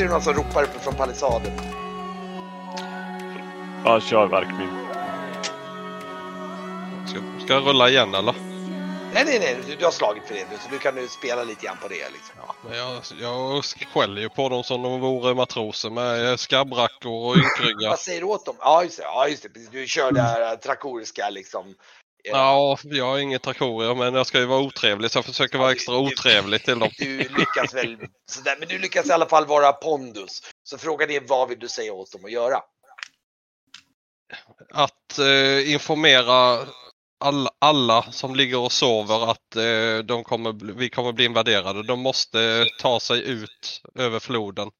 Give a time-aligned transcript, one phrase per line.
[0.00, 1.52] berget är det någon som ropar från palissaden.
[3.84, 4.68] Ja, kör Varkmin.
[7.06, 8.34] Ska, ska jag rulla igen eller?
[9.14, 11.44] Nej, nej, nej, du, du har slagit för det nu, så du kan nu spela
[11.44, 11.94] lite grann på det.
[11.94, 12.34] Liksom.
[12.46, 17.36] Ja, men jag, jag skäller ju på dem som de vore matroser med skabbrackor och
[17.36, 17.88] ynkryggar.
[17.88, 18.56] Vad säger du åt dem?
[18.60, 19.02] Ja, just det.
[19.02, 19.70] Ja, just det.
[19.70, 21.74] Du kör det här trakoriska liksom.
[22.24, 25.72] Ja, jag har inget trakorier men jag ska ju vara otrevlig så jag försöker vara
[25.72, 26.90] extra otrevlig till dem.
[26.98, 27.96] Du lyckas väl
[28.30, 30.42] sådär, men du lyckas i alla fall vara pondus.
[30.62, 32.62] Så frågan är vad vill du säga åt dem att göra?
[34.70, 36.66] Att eh, informera
[37.20, 41.82] alla, alla som ligger och sover att eh, de kommer, vi kommer bli invaderade.
[41.82, 44.70] De måste ta sig ut över floden.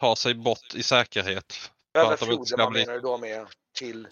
[0.00, 1.70] Ta sig bort i säkerhet.
[1.98, 3.46] Över floden, vad menar du då med
[3.78, 4.06] till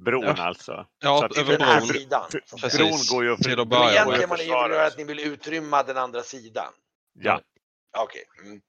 [0.00, 0.34] Bron Ja.
[0.38, 0.86] alltså.
[0.98, 1.88] Ja, Så att över den här bron.
[1.88, 2.28] sidan?
[2.30, 2.78] Precis.
[2.78, 3.90] bron går ju att Till att börja.
[3.92, 4.68] Egentligen ni vill försvara.
[4.72, 6.72] göra är att ni vill utrymma den andra sidan.
[7.12, 7.40] Ja,
[7.98, 8.24] Okej.
[8.44, 8.60] Mm.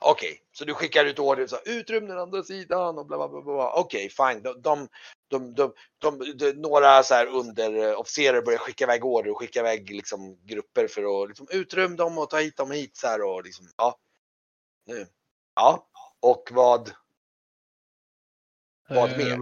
[0.00, 3.40] Okej, så du skickar ut order så utrym den andra sidan och bla bla bla.
[3.42, 3.72] bla.
[3.72, 4.42] Okej, fine.
[4.42, 4.88] De, de,
[5.28, 9.90] de, de, de, de, några så här underofficerare börjar skicka iväg order och skicka iväg
[9.90, 13.44] liksom grupper för att liksom utrym dem och ta hit dem hit så här och
[13.44, 13.96] liksom ja.
[14.86, 15.06] Nu.
[15.54, 15.86] Ja,
[16.20, 16.90] och vad?
[18.88, 19.40] Vad mer?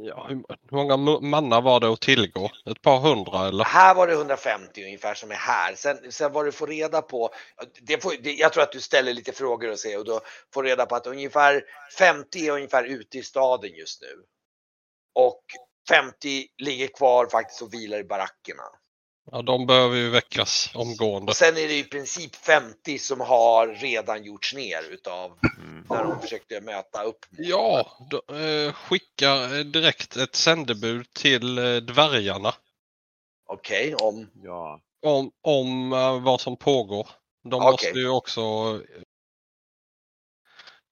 [0.00, 2.50] Ja, hur många mannar var det att tillgå?
[2.70, 3.64] Ett par hundra eller?
[3.64, 5.74] Här var det 150 ungefär som är här.
[5.74, 7.30] Sen, sen vad du får reda på,
[7.80, 10.20] det får, det, jag tror att du ställer lite frågor och, se, och då
[10.54, 11.62] får reda på att ungefär
[11.98, 14.22] 50 är ungefär ute i staden just nu.
[15.14, 15.42] Och
[15.88, 18.62] 50 ligger kvar faktiskt och vilar i barackerna.
[19.30, 21.30] Ja, de behöver ju väckas omgående.
[21.30, 25.38] Och sen är det i princip 50 som har redan gjorts ner utav
[25.88, 27.26] när de försökte möta upp.
[27.30, 32.54] Ja, då, eh, skicka eh, direkt ett sändebud till eh, dvärgarna
[33.46, 34.30] Okej, om...
[34.34, 34.80] ja.
[35.02, 37.08] om, om eh, vad som pågår.
[37.42, 37.70] De Okej.
[37.70, 39.02] måste ju också eh,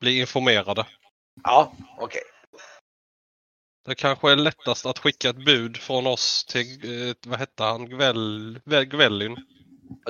[0.00, 0.86] bli informerade.
[1.42, 2.22] Ja, okej.
[3.84, 7.86] Det kanske är lättast att skicka ett bud från oss till, eh, vad hette han,
[7.86, 9.36] Gvel, Gwellyn.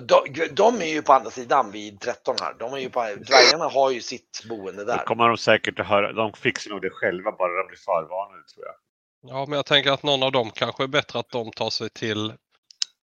[0.02, 2.54] De, de är ju på andra sidan vid 13 här.
[2.58, 5.04] De är ju på, dvärgarna har ju sitt boende där.
[5.04, 6.12] kommer de säkert att höra.
[6.12, 8.74] De fixar nog det själva bara de blir förvarnade tror jag.
[9.20, 11.90] Ja, men jag tänker att någon av dem kanske är bättre att de tar sig
[11.90, 12.32] till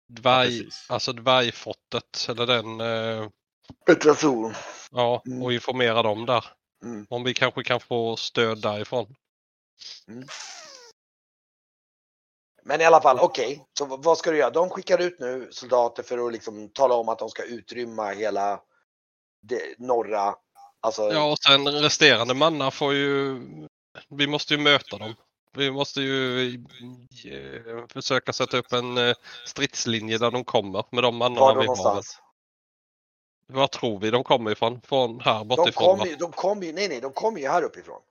[0.08, 0.86] dvärg, precis.
[0.88, 3.28] alltså dvärgfortet eller den, eh,
[3.86, 4.52] Petra Sol.
[4.90, 5.42] ja, Mm.
[5.42, 6.44] och informera dem där.
[6.84, 7.06] Mm.
[7.10, 9.14] Om vi kanske kan få stöd därifrån.
[12.68, 13.66] Men i alla fall, okej.
[13.78, 14.50] Så v- vad ska du göra?
[14.50, 18.60] De skickar ut nu soldater för att liksom tala om att de ska utrymma hela
[19.42, 20.34] det norra.
[20.80, 23.40] Alltså, Ja, och sen resterande mannar får ju,
[24.08, 25.14] vi måste ju möta dem.
[25.52, 29.14] Vi måste ju eh, försöka sätta upp en eh,
[29.46, 32.02] stridslinje där de kommer med de mannarna vi har.
[33.52, 34.80] Var tror vi de kommer ifrån?
[34.80, 36.06] Från här De bortifrån kommer va?
[36.10, 38.02] ju, de kom ju, nej nej, de kommer ju här uppifrån.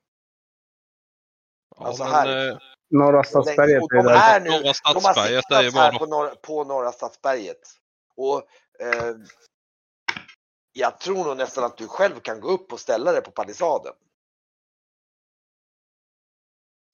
[1.78, 2.75] Ja, alltså men, här.
[2.90, 6.00] Norra Stadsberget är de är nu, Norra de har Stadsberget är ju siktats här bara
[6.00, 7.62] på norra, på norra Stadsberget.
[8.16, 8.38] Och
[8.80, 9.16] eh,
[10.74, 13.94] jag tror nog nästan att du själv kan gå upp och ställa dig på palissaden.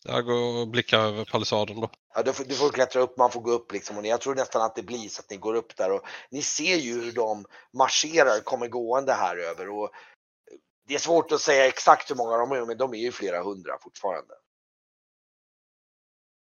[0.04, 1.90] Jag går och blickar över palissaden då.
[2.16, 3.98] Ja, du, får, du får klättra upp, man får gå upp liksom.
[3.98, 6.42] Och jag tror nästan att det blir så att ni går upp där och ni
[6.42, 9.70] ser ju hur de marscherar, kommer gående här över.
[9.70, 9.90] Och
[10.88, 13.44] det är svårt att säga exakt hur många de är, men de är ju flera
[13.44, 14.34] hundra fortfarande.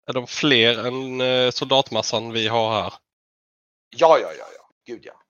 [0.07, 2.93] Är de fler än eh, soldatmassan vi har här?
[3.91, 5.21] Ja, ja, ja, ja, gud ja.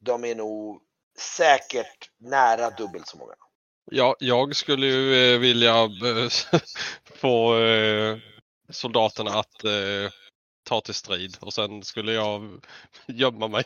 [0.00, 0.82] De är nog
[1.18, 3.34] säkert nära dubbelt så många.
[3.90, 6.28] Ja, jag skulle ju eh, vilja eh,
[7.20, 7.54] få
[8.70, 9.64] soldaterna att
[10.64, 12.64] ta till strid och sen skulle jag
[13.06, 13.64] gömma mig.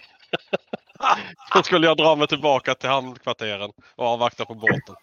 [1.55, 4.97] Då skulle jag dra mig tillbaka till hamnkvarteren och avvakta på båten.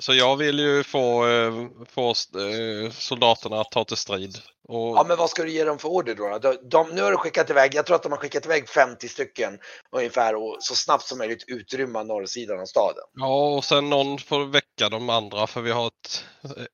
[0.00, 1.52] Så jag vill ju få, eh,
[1.88, 4.36] få eh, soldaterna att ta till strid.
[4.68, 6.38] Och, Ja, men vad ska du ge dem för order då?
[6.42, 9.08] De, de, nu har du skickat iväg, jag tror att de har skickat iväg 50
[9.08, 9.58] stycken
[9.96, 13.04] ungefär och så snabbt som möjligt utrymma norrsidan av staden.
[13.14, 16.24] ja, och sen någon får väcka de andra för vi har ett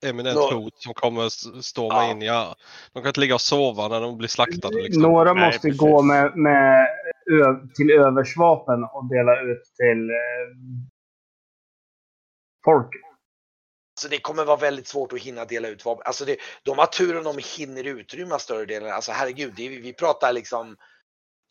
[0.03, 1.99] eh, eminent Nå- hot som kommer s- stå Ja.
[2.03, 2.27] mig in i...
[2.27, 2.55] Ja,
[2.93, 4.83] de kan inte ligga och sova när de blir slaktade.
[4.83, 5.03] Liksom.
[5.03, 5.81] Några Nej, måste precis.
[5.81, 6.87] gå med, med
[7.75, 10.57] till översvapen och dela ut till eh,
[12.65, 12.91] folk.
[14.01, 16.03] Så det kommer vara väldigt svårt att hinna dela ut vapen.
[16.07, 18.93] Alltså det, de har tur om de hinner utrymma större delen.
[18.93, 20.77] Alltså herregud, det, är- vi pratar liksom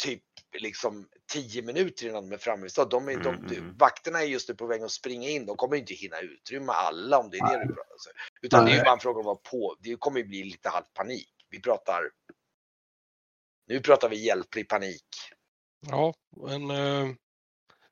[0.04, 0.24] typ
[0.60, 2.90] liksom 10 minuter innan de är framme vid stad.
[2.90, 3.78] De är, de, Mm, mm.
[3.78, 5.46] vakterna är just nu på väg att springa in.
[5.46, 7.98] De kommer inte hinna utrymma alla om det är det du pratar om.
[8.42, 9.76] Utan det är ju bara en fråga om att vara på.
[9.80, 11.30] Det kommer ju bli lite halv panik.
[11.50, 12.04] Vi pratar
[13.68, 15.06] Nu pratar vi hjälplig panik.
[15.88, 16.14] Ja,
[16.48, 17.16] men eh,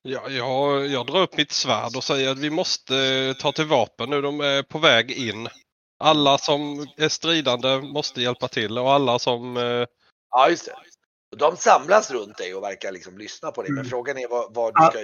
[0.08, 3.66] ja, jag, jag drar upp mitt svärd och säger att vi måste eh, ta till
[3.66, 4.22] vapen nu.
[4.22, 5.48] De är på väg in.
[6.00, 9.58] Alla som är stridande måste hjälpa till och alla som...
[9.58, 9.86] Eh,
[10.30, 10.76] Ja, just det.
[11.32, 13.72] Och de samlas runt dig och verkar liksom lyssna på dig.
[13.72, 13.90] Men Mm.
[13.90, 15.00] frågan är vad, vad du ska...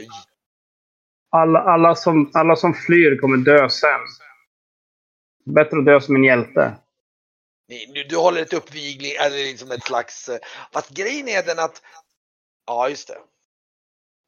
[1.31, 3.99] Alla, alla, som, alla som flyr kommer dö sen.
[5.45, 6.75] Bättre att dö som en hjälte.
[7.93, 10.29] Du, du håller ett uppvigling, eller liksom ett slags...
[10.29, 10.39] eh,
[10.73, 11.81] Fast grejen är den att...
[12.67, 13.17] Ja, just det.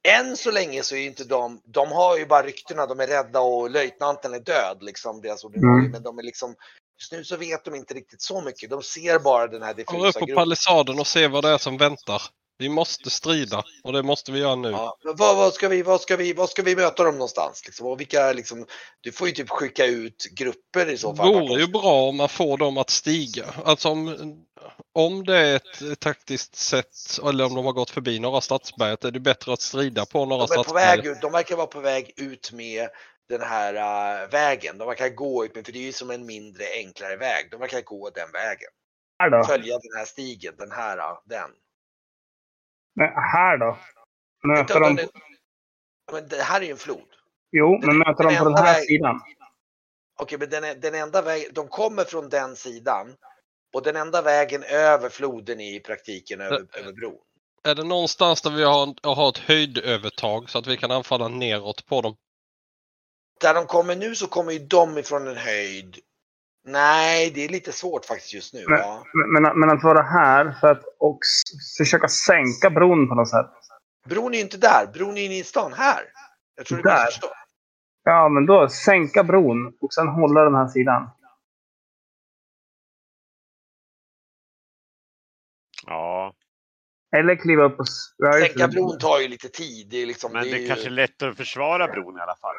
[0.08, 1.62] Än så länge så är ju inte de...
[1.66, 5.80] De har ju bara ryktena, de är rädda och löjtnanten är död, liksom deras ordinarie.
[5.80, 5.92] Mm.
[5.92, 6.56] Men de är liksom...
[7.00, 8.70] Just nu så vet de inte riktigt så mycket.
[8.70, 10.36] De ser bara den här gå upp diffusa på gruppen.
[10.36, 12.22] palissaden och se vad det är som väntar.
[12.58, 14.72] Vi måste strida och det måste vi göra nu.
[14.72, 17.66] Ja, men vad, vad, ska vi, vad, ska vi, vad ska vi möta dem någonstans?
[17.66, 17.88] Liksom?
[17.88, 18.66] Och vilka, liksom,
[19.02, 21.34] du får ju typ skicka ut grupper i så Det fall.
[21.34, 23.46] vart vore ju bra om man får dem att stiga.
[23.66, 24.08] Alltså om,
[24.96, 26.96] om det är ett taktiskt sätt
[27.28, 30.40] eller om de har gått förbi Norra Stadsberget är det bättre att strida på De
[30.40, 31.22] på Stadsberget.
[31.22, 32.90] de verkar vara på väg ut med
[33.30, 33.74] den här
[34.24, 34.78] äh, vägen.
[34.78, 37.48] De verkar gå ut med, för det är ju som en mindre enklare väg.
[37.52, 38.70] De verkar gå den vägen.
[39.20, 39.44] Här då?
[39.44, 41.50] Följa den här stigen, den här, äh, den.
[42.96, 43.78] Men här då?
[44.44, 44.96] Möter de...
[44.96, 45.10] den-
[46.12, 47.08] Men det här är ju en flod.
[47.52, 49.22] Jo, den- men möter den de på den här väg- sidan?
[50.20, 53.16] Okej, men den, den enda vägen, de kommer från den sidan.
[53.76, 57.16] Och den enda vägen över floden är i praktiken över, Det- över bron.
[57.64, 61.86] Är det någonstans där vi har, har ett höjdövertag så att vi kan anfalla neråt
[61.86, 62.16] på dem?
[63.42, 65.96] Där de kommer nu så kommer ju de ifrån en höjd.
[66.68, 68.66] Nej, det är lite svårt faktiskt just nu.
[68.68, 69.04] Men- Ja.
[69.14, 71.20] Men, men, men att vara här för att och
[71.78, 73.46] försöka sänka bron på något sätt.
[74.06, 76.04] Bron är ju inte där, bron är inne i stan här.
[76.56, 77.06] Jag tror du Där.
[77.06, 77.30] missförstår.
[78.04, 81.10] Ja, men då sänka bron och sen hålla den här sidan.
[87.20, 87.88] Eller kliva upp och...
[87.88, 88.74] Sänka det.
[88.74, 89.88] bron tar ju lite tid.
[89.90, 90.68] Det är liksom, men det det är är ju...
[90.68, 92.56] kanske är lättare att försvara bron i alla fall.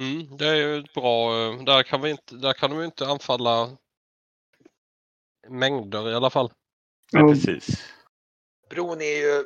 [0.00, 1.34] Mm, det är ju ett bra...
[1.34, 3.76] eh, Där kan, vi inte, där kan de ju inte anfalla
[5.48, 6.52] mängder i alla fall.
[7.12, 7.92] Ja, precis.
[8.70, 9.44] Bron är ju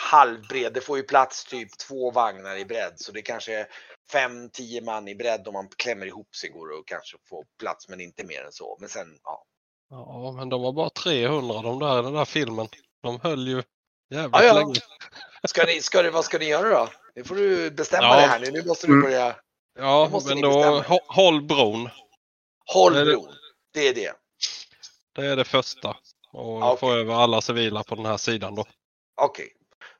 [0.00, 0.72] halvbred.
[0.72, 2.92] Det får ju plats typ två vagnar i bredd.
[2.96, 3.66] Så det kanske är
[4.12, 7.44] fem, tio man i bredd om man klämmer ihop sig går det och kanske få
[7.60, 8.76] plats men inte mer än så.
[8.80, 9.44] Men sen, ja.
[9.90, 12.68] Ja, men de var bara 300 de där i den där filmen.
[13.04, 13.62] De höll ju
[14.10, 14.52] jävligt Ja, ja.
[14.52, 14.74] länge.
[15.48, 16.88] Ska ni, ska ni, vad ska ni göra då?
[17.14, 18.16] Nu får du bestämma Ja.
[18.16, 18.50] det här nu.
[18.50, 19.04] Nu måste du Mm.
[19.04, 19.36] börja.
[19.78, 21.88] Ja, måste men ni då håll bron.
[22.72, 23.32] Håll bron.
[23.74, 24.12] Det är det.
[25.14, 25.88] Det är det första.
[26.32, 28.64] Och Ja, få över alla civila på den här sidan då.
[29.20, 29.48] Okej.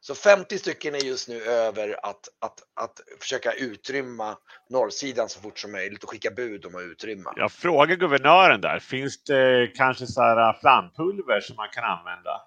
[0.00, 4.36] Så 50 stycken är just nu över att, att, att försöka utrymma
[4.70, 7.32] norrsidan så fort som möjligt och skicka bud om att utrymma.
[7.36, 12.40] Jag frågar guvernören där, finns det kanske så här flampulver som man kan använda?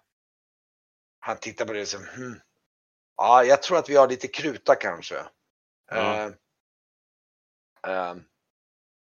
[1.28, 2.40] Han tittar på det som, hmm.
[3.18, 5.16] Ja, jag tror att vi har lite kruta kanske.
[5.92, 6.24] Ja.
[6.24, 6.32] Eh,
[7.92, 8.16] eh,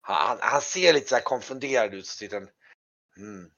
[0.00, 2.06] han, han ser lite så här konfunderad ut.
[2.06, 2.49] Så tittar han,
[3.16, 3.50] hmm.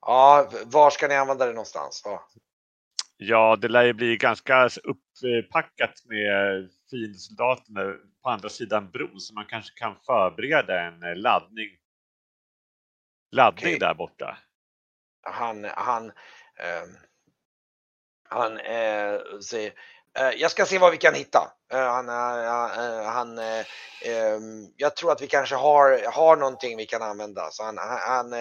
[0.00, 2.02] Ja, var ska ni använda det någonstans?
[2.04, 2.28] Ja.
[3.16, 9.46] Ja, det lär ju bli ganska upppackat med fiendsoldaterna på andra sidan bron så man
[9.46, 11.78] kanske kan förbereda en eh, laddning.
[13.30, 13.78] Laddning Okej.
[13.78, 14.38] där borta.
[15.22, 16.12] Han, han,
[16.56, 16.96] ehm,
[18.32, 19.72] han eh, säger,
[20.18, 21.52] eh, jag ska se vad vi kan hitta.
[21.72, 23.64] Eh, han, eh, han, eh,
[24.02, 27.50] ehm, jag tror att vi kanske har, har någonting vi kan använda.
[27.50, 28.32] Så han, han,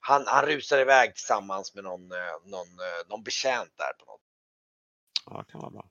[0.00, 2.08] han, han, rusar iväg tillsammans med någon,
[2.44, 2.68] någon,
[3.08, 3.92] någon betjänt där.
[3.98, 4.20] På något.
[5.26, 5.84] Ja, det kan vara bra.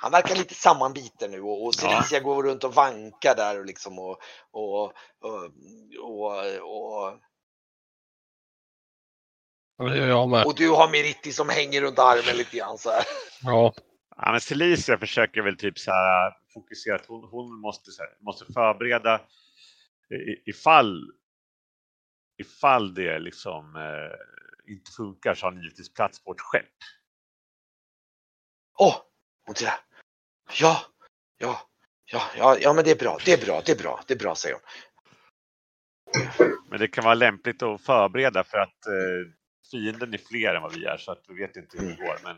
[0.00, 1.90] Han verkar lite sammanbiten nu och, och Ja.
[1.90, 4.18] Celicia går runt och vankar där och liksom och,
[4.50, 5.44] och, och,
[6.62, 7.12] och,
[9.78, 10.46] jag med.
[10.46, 13.04] och du har Meritti som hänger runt armen lite grann så här.
[13.42, 13.74] Ja,
[14.20, 18.10] Ja, men Celicia försöker väl typ så här fokusera att hon, hon måste, så här,
[18.20, 19.20] måste förbereda
[20.10, 21.12] i- ifall,
[22.38, 26.64] ifall det liksom eh, inte funkar så har ni givetvis plats på ett skepp.
[28.78, 28.96] Åh,
[29.46, 29.74] hon tittar.
[30.60, 30.80] Ja,
[31.38, 31.60] ja,
[32.04, 34.18] ja, ja, ja, men det är bra, det är bra, det är bra, det är
[34.18, 34.62] bra, säger hon.
[36.70, 39.32] Men det kan vara lämpligt att förbereda för att eh,
[39.70, 42.18] fienden är fler än vad vi är så att vi vet inte hur det går.
[42.24, 42.36] Men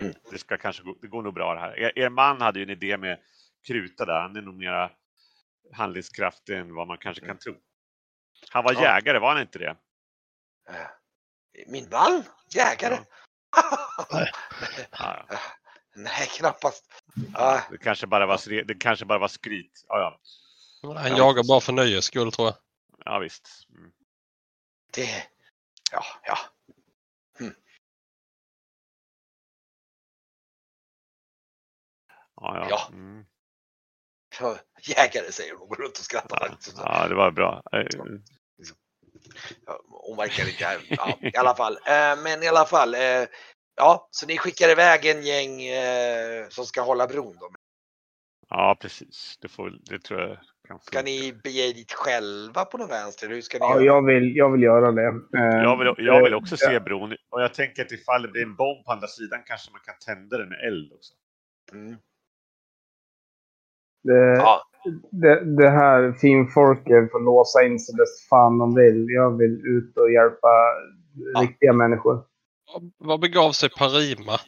[0.00, 0.14] Mm.
[0.30, 1.78] det, ska kanske gå, det går nog bra det här.
[1.78, 3.20] Er, er man hade ju en idé med
[3.66, 4.20] kruta där.
[4.20, 4.90] Han är nog mera
[5.72, 7.54] handlingskraftig än vad man kanske kan tro.
[8.50, 8.82] Han var Ja.
[8.82, 9.76] jägare, var han inte det?
[10.68, 10.86] Eh,
[11.66, 12.24] Min man?
[12.54, 12.98] Jägare?
[13.56, 14.26] Ja,
[15.30, 15.40] ja.
[15.96, 16.84] Nej, knappast.
[17.34, 19.84] Ah, Det kanske bara var, det kanske bara var skryt.
[19.88, 20.18] Ja,
[20.82, 20.94] ja.
[20.98, 22.56] han jagar bara för nöjes skull tror jag.
[23.04, 23.66] ja visst.
[23.70, 23.90] Mm.
[24.92, 25.26] det,
[25.92, 26.38] ja, ja.
[32.40, 32.66] Ja, ja.
[32.70, 32.88] Ja.
[32.92, 33.24] Mm.
[34.40, 36.56] Ja, Jägare säger hon går runt och skrattar.
[36.76, 37.62] ja det var bra.
[37.72, 37.86] Eh,
[39.66, 40.78] Ja, hon verkar inte här.
[40.88, 41.72] Ja, I alla fall.
[41.76, 42.94] Eh, men i alla fall.
[42.94, 43.24] Eh,
[43.76, 45.60] ja, så ni skickar iväg en gäng
[46.48, 47.50] som ska hålla bron då.
[48.48, 49.38] Ja, precis.
[49.40, 53.28] Det, får, det tror jag kan Ska ni bege dit själva på något vänster?
[53.28, 53.84] Hur ska ni Ja, göra?
[53.84, 55.02] jag vill, jag vill göra det.
[55.32, 58.56] Jag vill, jag vill också se bron och jag tänker att ifall det blir en
[58.56, 61.14] bomb på andra sidan kanske man kan tända den med eld också.
[61.72, 61.96] Mm.
[64.08, 64.62] Det, Ja,
[65.10, 69.06] det, det här finfolket får låsa in sig bäst fan de vill.
[69.08, 70.48] Jag vill ut och hjälpa
[71.34, 71.40] Ja.
[71.40, 72.24] riktiga människor.
[72.98, 74.38] Vad begav sig Parima?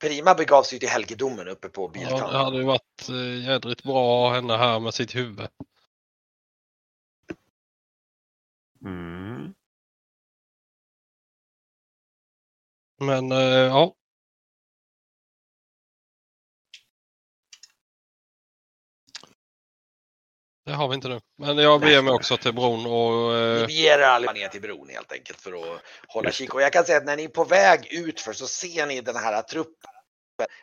[0.00, 2.32] Prima begav sig till helgedomen uppe på Ja, Biltand.
[2.32, 5.48] det hade ju varit eh, jädrigt bra att ha henne här med sitt huvud.
[8.84, 9.54] Mm.
[13.00, 13.94] Men eh, ja.
[20.68, 21.20] Det har vi inte nu.
[21.38, 24.60] Men jag beger mig också till bron och Ni eh, beger er allihopa ner till
[24.60, 26.54] bron helt enkelt för att hålla kik.
[26.54, 29.00] Och jag kan säga att när ni är på väg ut för så ser ni
[29.00, 29.90] den här truppen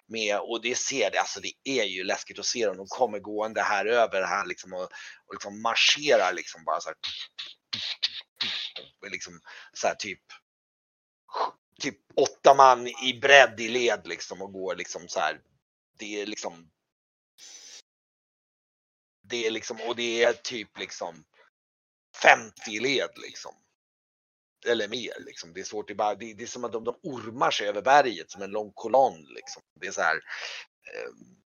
[0.07, 2.77] med och det ser det, alltså det är ju läskigt att se dem.
[2.77, 4.83] De kommer gående här över här liksom och,
[5.27, 6.97] och liksom marscherar liksom bara så här.
[9.11, 9.39] Liksom
[9.73, 10.21] så här typ
[11.81, 15.39] typ åtta man i bredd i led liksom och går liksom så här.
[15.99, 16.69] Det är liksom
[19.29, 21.25] det är liksom och det är typ liksom
[22.21, 23.51] 50 led liksom.
[24.67, 25.53] Eller mer liksom.
[25.53, 27.81] Det är svårt, det bara, det, det är som att de, de ormar sig över
[27.81, 29.63] berget som en lång kolonn liksom.
[29.81, 30.15] Det är så här.
[30.15, 31.41] ehm,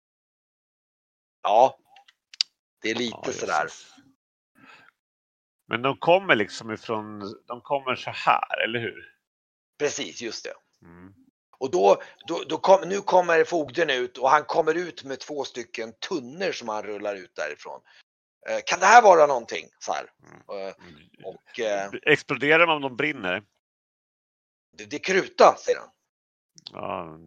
[1.43, 1.79] ja.
[2.83, 3.69] Det är lite Ja, sådär.
[5.69, 9.17] Men de kommer liksom ifrån, de kommer så här, eller hur?
[9.79, 10.55] Precis, just det.
[10.87, 11.15] Mm.
[11.59, 15.45] Och då, då, då kom, nu kommer fogden ut och han kommer ut med två
[15.45, 17.81] stycken tunnor som han rullar ut därifrån.
[18.49, 19.67] Eh, kan det här vara någonting?
[19.79, 20.05] Så här.
[20.33, 20.75] Eh,
[21.25, 23.43] och eh, Exploderar de om de brinner?
[24.77, 25.89] det, det är kruta, säger han.
[26.73, 27.19] Ja,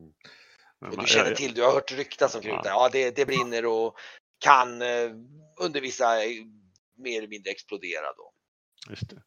[0.79, 2.61] men Och du känner till, du har hört ryktas om kruta.
[2.65, 2.69] Ja.
[2.69, 3.99] Ja, det, det brinner och
[4.39, 5.11] kan eh,
[5.59, 6.29] under vissa eh,
[6.97, 8.33] mer eller mindre explodera då.
[8.89, 9.23] Just det.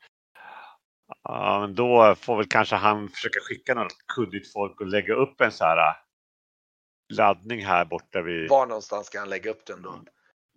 [1.22, 5.40] Ja, men då får väl kanske han försöka skicka något kundigt folk och lägga upp
[5.40, 5.94] en så här äh,
[7.14, 10.04] laddning här borta vid Var någonstans ska han lägga upp den då?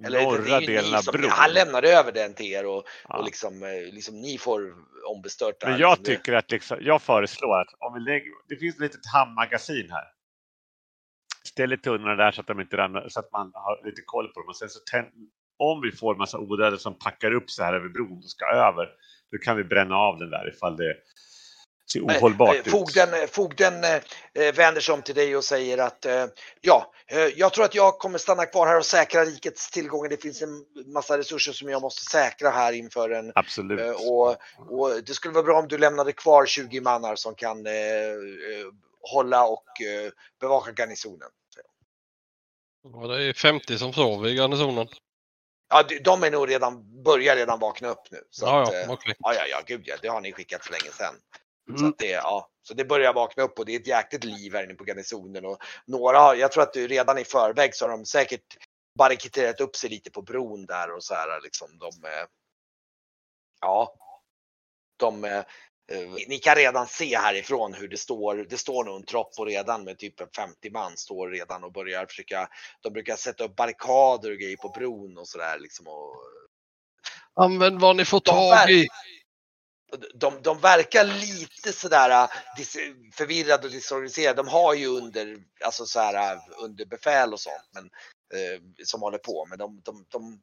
[0.05, 1.29] Eller det norra ju delen av bron.
[1.31, 3.17] han lämnar över den till er och, Ja.
[3.17, 4.73] och liksom, eh, liksom ni får
[5.15, 5.69] ombestörta.
[5.69, 8.75] Men jag liksom, det- tycker att liksom, jag föreslår att om vi lägger, det finns
[8.75, 10.03] ett litet hamnmagasin här.
[11.47, 14.27] Ställ i tunnorna där så att de inte ramlar, så att man har lite koll
[14.27, 14.49] på dem.
[14.49, 15.07] Och sen så tänd,
[15.57, 18.45] om vi får en massa odöda som packar upp så här över bron och ska
[18.45, 18.89] över,
[19.31, 20.95] då kan vi bränna av den där ifall det
[21.91, 22.71] ser ohållbart eh, ut.
[22.71, 26.25] Fogden, eh, fogden eh, vänder sig om till dig och säger att eh,
[26.61, 30.09] ja, eh, jag tror att jag kommer stanna kvar här och säkra rikets tillgångar.
[30.09, 33.95] Det finns en massa resurser som jag måste säkra här inför en Absolut.
[33.95, 34.29] Och,
[34.79, 37.65] och det skulle vara bra om du lämnade kvar 20 mannar som kan
[39.11, 41.29] hålla och eh, bevaka garnisonen.
[42.93, 44.87] ja, det är 50 som sover i garnisonen.
[45.69, 48.21] Ja, de- är nog redan, börjar redan vakna upp nu.
[48.29, 49.15] Så Ja, att, ja, eh, okej.
[49.19, 51.15] ja, ja, ja, gud ja, det har ni skickat för länge sedan.
[51.67, 51.89] Så, Mm.
[51.89, 54.63] att det, ja, så det börjar vakna upp och det är ett jäkligt liv här
[54.63, 55.45] inne på garnisonen.
[55.45, 58.57] Och några, jag tror att du redan i förväg så har de säkert
[58.97, 61.77] barrikaderat upp sig lite på bron där och så här liksom.
[61.77, 62.25] De, eh,
[63.61, 63.93] ja,
[64.97, 65.45] de, eh, eh,
[66.27, 68.35] ni kan redan se härifrån hur det står.
[68.49, 71.71] Det står nog en tropp och redan med typ en 50 man står redan och
[71.71, 72.49] börjar försöka.
[72.81, 75.87] De brukar sätta upp barrikader och grejer på bron och så där liksom.
[75.87, 76.15] Och,
[77.33, 78.87] Använd vad ni får De tag i.
[80.13, 82.29] de, de verkar lite sådär äh,
[83.13, 84.35] förvirrade och disorganiserade.
[84.35, 87.83] De har ju under, alltså så här, äh, under befäl och sånt men,
[88.33, 89.45] eh, som håller på.
[89.49, 90.41] Men de, de, de,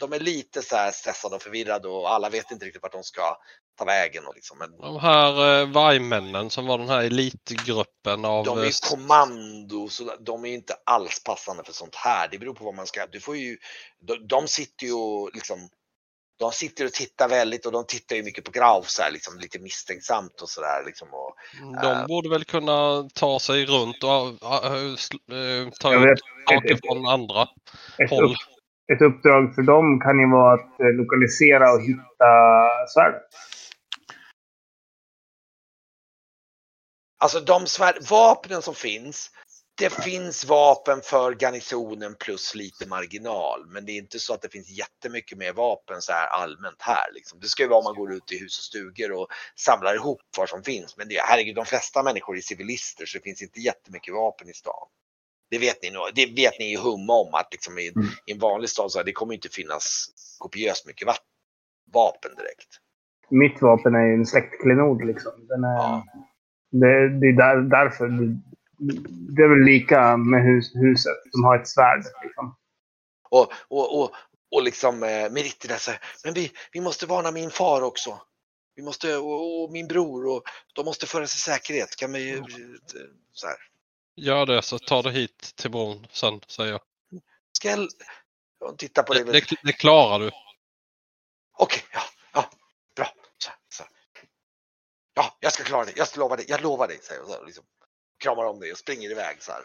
[0.00, 3.02] de är lite så här stressade och förvirrade och alla vet inte riktigt vart de
[3.04, 3.36] ska
[3.78, 4.26] ta vägen.
[4.26, 4.58] Och liksom.
[4.58, 8.44] Men De här eh, vargmännen som var den här elitgruppen av...
[8.44, 12.28] de är eh, ju kommando så de är inte alls passande för sånt här.
[12.28, 13.06] Det beror på vad man ska.
[13.06, 13.58] Du får ju,
[14.00, 15.68] de, de sitter ju och liksom
[16.38, 19.38] de sitter och tittar väldigt och de tittar ju mycket på Grauf så här, liksom
[19.38, 20.84] lite misstänksamt och sådär.
[20.86, 21.34] Liksom, och,
[21.82, 26.78] De eh, borde väl kunna ta sig runt och äh, äh, äh, ta ut saker
[26.86, 27.42] från andra
[27.98, 28.24] ett, håll.
[28.24, 28.36] upp,
[28.92, 32.30] ett uppdrag för dem kan ju vara att eh, lokalisera och hitta
[32.94, 33.14] svärd.
[37.18, 39.30] Alltså de svär, vapnen som finns
[39.78, 43.66] det finns vapen för garnisonen plus lite marginal.
[43.66, 47.12] Men det är inte så att det finns jättemycket mer vapen så här allmänt här.
[47.14, 47.40] Liksom.
[47.40, 50.20] Det ska ju vara om man går ut i hus och stugor och samlar ihop
[50.36, 50.96] vad som finns.
[50.96, 54.52] Men det, herregud, de flesta människor är civilister så det finns inte jättemycket vapen i
[54.52, 54.88] stan.
[55.50, 58.08] Det vet ni det vet ni ju hum om att liksom i, Mm.
[58.26, 60.06] i en vanlig stad så här, det kommer inte finnas
[60.38, 61.24] kopiöst mycket vapen,
[61.92, 62.68] vapen direkt.
[63.30, 65.32] Mitt vapen är ju en släktklenod liksom.
[65.48, 66.04] Den är, Ja.
[66.70, 68.08] det, det är där, därför.
[68.78, 68.94] Det,
[69.36, 71.16] det är väl lika med hus, huset.
[71.32, 72.04] De har ett svärd.
[72.24, 72.56] Liksom.
[73.30, 74.10] Och, och, och,
[74.50, 78.20] och liksom eh, Meritti där säger, men vi, vi måste varna min far också.
[78.74, 81.96] Vi måste, och, och min bror och de måste föras i säkerhet.
[81.96, 82.44] Kan vi, eh,
[83.32, 83.56] så här.
[84.16, 86.80] Gör det så ta det hit till bron sen säger jag.
[87.58, 87.88] Ska jag
[88.60, 89.24] och titta på det?
[89.24, 90.30] Det, det, det klarar du.
[91.58, 92.00] Okej, ja,
[92.32, 92.50] ja,
[92.96, 93.06] bra.
[93.38, 93.84] Så, så.
[95.14, 95.96] Ja, jag ska klara det.
[95.96, 96.46] Jag lovar dig.
[96.48, 97.30] Jag lovar dig, säger jag.
[97.30, 97.64] Så liksom,
[98.22, 99.62] kramar om dig och springer iväg så här.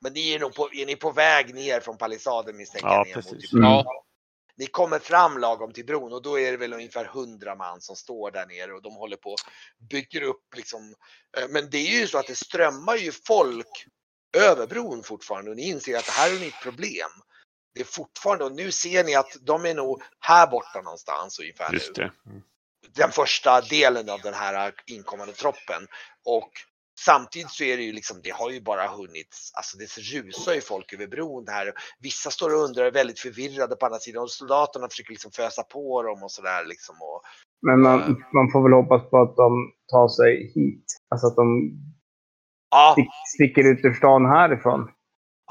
[0.00, 3.16] Men ni är nog på, är ni på väg ner från palissaden misstänker Ja, jag
[3.16, 3.40] mot precis.
[3.40, 3.64] typ bron.
[3.64, 4.04] Ja.
[4.60, 7.96] Ni kommer fram lagom till bron och då är det väl ungefär 100 man som
[7.96, 9.38] står där nere och de håller på och
[9.90, 10.94] bygger upp liksom.
[11.38, 13.86] Eh, Men det är ju så att det strömmar ju folk
[14.36, 17.10] över bron fortfarande och ni inser att det här är ett problem.
[17.74, 21.72] Det är fortfarande och nu ser ni att de är nog här borta någonstans ungefär
[21.72, 22.02] Just nu.
[22.02, 22.30] det.
[22.30, 22.42] Mm.
[22.94, 25.86] Den första delen av den här inkommande troppen
[26.24, 26.50] och
[27.04, 30.60] Samtidigt så är det ju liksom, det har ju bara hunnit, alltså det rusar ju
[30.60, 31.72] folk över bron här.
[32.00, 35.62] Vissa står och undrar, är väldigt förvirrade på andra sidan och soldaterna försöker liksom fösa
[35.62, 36.96] på dem och sådär liksom.
[37.00, 37.22] Och,
[37.62, 37.98] Men man,
[38.34, 40.84] man får väl hoppas på att de tar sig hit.
[41.10, 41.46] Alltså att de
[42.70, 44.90] ja, stick, sticker ut ur stan härifrån.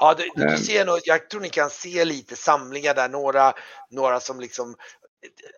[0.00, 0.56] ja du, du Mm.
[0.58, 3.52] ser nog, jag tror ni kan se lite samlingar där, några,
[3.90, 4.74] några som liksom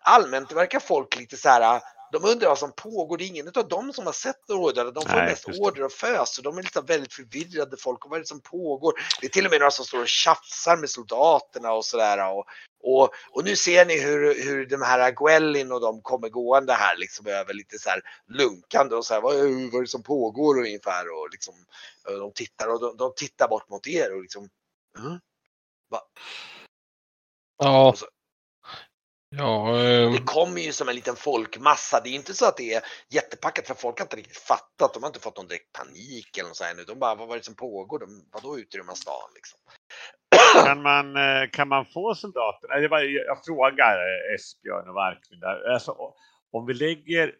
[0.03, 1.81] allmänt verkar folk lite så här.
[2.13, 3.17] De undrar vad som pågår.
[3.17, 4.91] Det är ingen av dem som har sett order.
[4.91, 6.35] De får Nej, mest order och fös.
[6.35, 8.05] Så de är liksom väldigt förvirrade folk.
[8.05, 8.93] Och vad är det som pågår?
[9.21, 12.33] Det är till och med några som står och tjafsar med soldaterna och sådär.
[12.33, 12.45] Och,
[12.83, 16.97] och, och nu ser ni hur, hur de här Gwellin och de kommer gående här
[16.97, 19.21] liksom över lite så här lunkande och så här.
[19.21, 21.03] Vad, vad är det som pågår ungefär?
[21.19, 21.53] Och liksom,
[22.07, 24.49] och de tittar och de, de tittar bort mot er och liksom.
[24.99, 25.19] "Mm?"
[27.57, 27.89] Ja.
[27.89, 28.07] Och så-
[29.37, 32.01] Ja, ehm, Det kommer ju som en liten folkmassa.
[32.03, 34.93] Det är inte så att det är jättepackat för folk har inte riktigt fattat.
[34.93, 36.83] De har inte fått någon direkt panik eller något så här nu.
[36.83, 37.99] De bara, vad var det som pågår?
[37.99, 39.59] De, vadå utrymma stan liksom?
[40.65, 42.67] Kan man, eh, kan man få soldater?
[42.69, 45.73] Nej, det var, jag frågar eh, Esbjörn och Varkmin där.
[45.73, 46.13] Alltså,
[46.51, 47.35] om vi lägger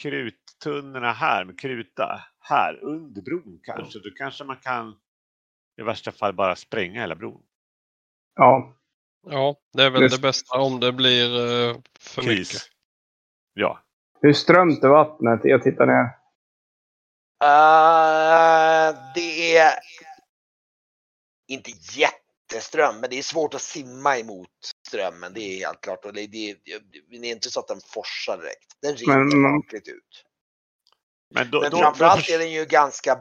[0.00, 4.96] kruttunnorna här med kruta här under bron kanske, då kanske man kan
[5.80, 7.42] i värsta fall bara spränga hela bron.
[8.34, 8.79] Ja.
[9.26, 12.36] Ja, det är väl Just- det bästa om det blir eh, för mycket.
[12.36, 12.70] Kris.
[13.54, 13.82] Ja,
[14.20, 15.40] Hur strömt är vattnet?
[15.44, 16.20] Jag tittar ner.
[17.44, 19.74] Uh, det är
[21.48, 24.48] inte jätteström, men det är svårt att simma emot
[24.86, 25.32] strömmen.
[25.34, 26.04] Det är helt klart.
[26.04, 26.56] Och det, det,
[27.10, 28.76] det är inte så att den forsar direkt.
[28.82, 30.24] Den rinner rakt ut.
[31.34, 33.18] men då, Men framförallt då, är den ju ganska,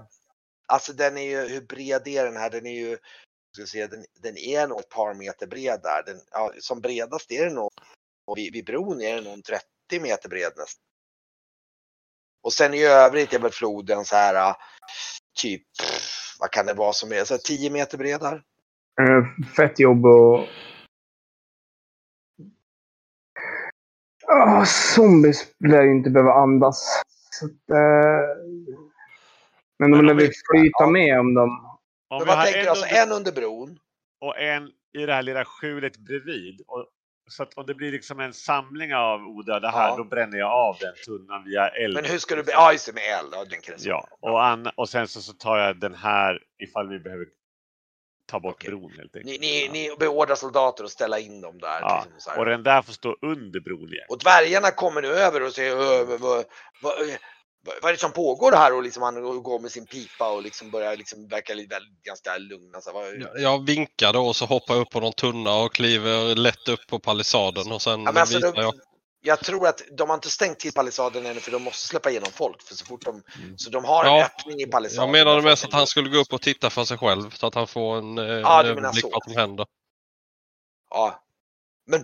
[0.68, 2.50] alltså den är ju, hur bred är den här?
[2.50, 2.98] Den är ju,
[3.56, 6.04] ska säga, den, den är nog ett par meter bred där.
[6.06, 7.70] Den, ja, som bredast är den nog,
[8.26, 9.64] och vid, vid bron är den nog en 30
[10.02, 10.84] meter bred nästan.
[12.44, 14.56] Och sen i övrigt är väl floden så här, äh,
[15.42, 15.64] typ,
[16.40, 18.44] vad kan det vara som är, så här 10 meter bred där?
[19.02, 20.48] Eh, Fett jobb och...
[24.28, 27.02] Oh, zombies lär ju inte behöva andas.
[27.30, 28.38] Så att, eh,
[29.80, 30.88] Men, vi vi- flyter ja.
[30.90, 31.69] med om dem.
[32.10, 33.80] Om Men vad tänker en alltså under, en under bron?
[34.22, 36.62] och en i det här lilla skjulet bredvid.
[36.68, 36.88] Och,
[37.30, 39.98] så att om det blir liksom en samling av odöda här, Ja.
[39.98, 41.94] då bränner jag av den tunnan via eld.
[41.96, 44.90] Men hur ska du, ja just det med eld, ja den Ja, och, an, och
[44.90, 47.26] sen så, så tar jag den här ifall vi behöver
[48.26, 48.70] ta bort Okej.
[48.70, 49.42] bron helt enkelt.
[49.42, 51.80] Ni, ni, ni beordrar soldater att ställa in dem där.
[51.82, 54.06] Ja, liksom, och den där får stå under bron igen.
[54.10, 56.46] Och dvärgarna kommer nu över och säger "Ö, vad,
[56.82, 56.94] vad,
[57.82, 58.74] vad, är det som pågår här?
[58.76, 61.54] Och liksom han går med sin pipa och liksom börjar liksom verka
[62.04, 62.82] ganska lugna.
[62.82, 65.56] Så här, vad, Jag- Jag vinkar då och så hoppar jag upp på någon tunna
[65.56, 68.74] och kliver lätt upp på palissaden och sen Ja, alltså, visar de, jag.
[69.22, 72.32] jag tror att de har inte stängt till palissaden ännu för de måste släppa igenom
[72.32, 72.62] folk.
[72.62, 73.58] För så fort de, Mm.
[73.58, 75.10] så de har en Ja, öppning i palissaden.
[75.10, 77.48] Jag menade Därför mest att han skulle gå upp och titta för sig själv så
[77.48, 79.66] att han får en, eh, Ja, en överblick vad som händer.
[80.90, 81.24] Ja.
[81.88, 82.04] Men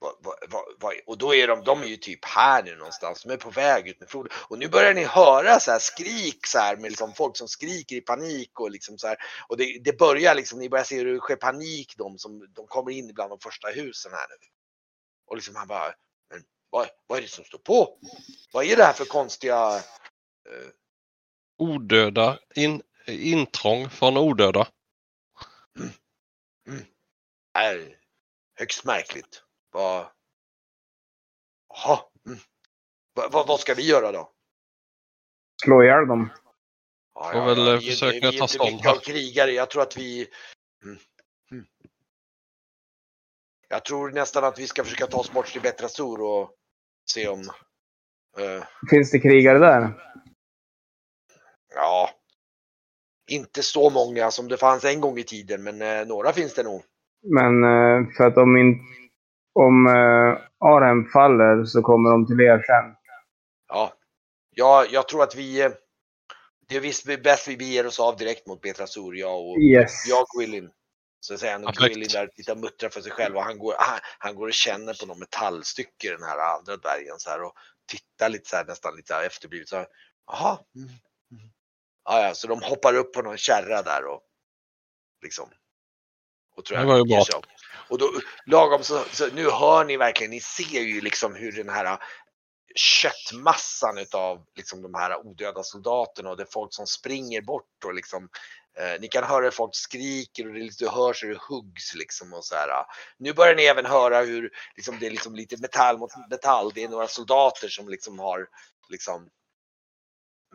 [0.00, 0.12] vad,
[0.50, 0.57] vad,
[1.06, 3.22] och då är de, de är ju typ här nu någonstans.
[3.22, 4.32] De är på väg ut med floden.
[4.48, 7.96] Och nu börjar ni höra så här skrik så här med liksom folk som skriker
[7.96, 9.16] i panik och liksom så här.
[9.48, 12.66] Och det, det börjar liksom, ni börjar se hur det sker panik de som, de
[12.66, 14.46] kommer in bland de första husen här nu.
[15.26, 15.94] Och liksom han bara,
[16.30, 17.98] men vad, vad är det som står på?
[18.52, 20.70] Vad är det här för konstiga eh,
[21.58, 24.68] Odöda in, intrång från odöda.
[27.54, 27.98] är
[28.54, 29.42] högst märkligt.
[29.70, 30.06] Vad...
[31.84, 31.98] Jaha.
[32.26, 32.38] Mm.
[33.14, 34.32] Va, va, vad ska vi göra då?
[35.64, 36.28] Slå ihjäl dem.
[37.14, 39.00] Ja, Får väl, eh, vi, försöka vi är ta inte stånd mycket här.
[39.00, 39.50] krigare.
[39.52, 40.28] Jag tror att vi...
[40.84, 40.98] Mm.
[41.50, 41.64] Mm.
[43.68, 46.50] Jag tror nästan att vi ska försöka ta oss bort till Betrasur och
[47.12, 47.40] se om...
[48.38, 49.92] eh, Finns det krigare där?
[51.74, 52.10] ja.
[53.30, 56.62] Inte så många som det fanns en gång i tiden, men eh, några finns det
[56.62, 56.82] nog.
[57.22, 58.80] Men eh, för att om, in,
[59.52, 62.94] om eh, Arem faller så kommer de till er sen.
[63.68, 63.92] Ja.
[64.54, 65.70] ja jag tror att vi...
[66.68, 70.06] Det är visst bäst vi beger oss av direkt mot Betrasur, jag och Yes.
[70.08, 70.70] Jag och Gwillin.
[71.20, 71.74] Så säger han och.
[71.74, 74.52] Gwillin där tittar och muttrar för sig själv och han går, han, han går och
[74.52, 77.52] känner på någon metallstycke i den här andra dvärgen så här och
[77.86, 79.68] tittar lite så här nästan lite efterblivet.
[79.68, 79.86] Så här,
[80.26, 80.58] Jaha.
[80.76, 80.88] Mm.
[81.30, 81.50] mm.
[82.04, 84.22] Ja, ja, så de hoppar upp på någon kärra där och
[85.22, 85.50] liksom.
[86.56, 87.42] Och tror Det jag var ju ger bra.
[87.88, 88.10] Och då
[88.46, 91.98] lagom så, så nu hör ni verkligen, ni ser ju liksom hur den här ah,
[92.74, 97.94] köttmassan utav liksom de här odöda soldaterna och det är folk som springer bort och
[97.94, 98.28] liksom
[98.78, 101.94] eh, ni kan höra hur folk skriker och det är lite, du hör det huggs
[101.94, 102.68] liksom och så här.
[102.68, 102.86] Ah.
[103.18, 106.72] Nu börjar ni även höra hur liksom, det är liksom lite metall mot metall.
[106.74, 108.46] Det är några soldater som liksom har
[108.88, 109.30] liksom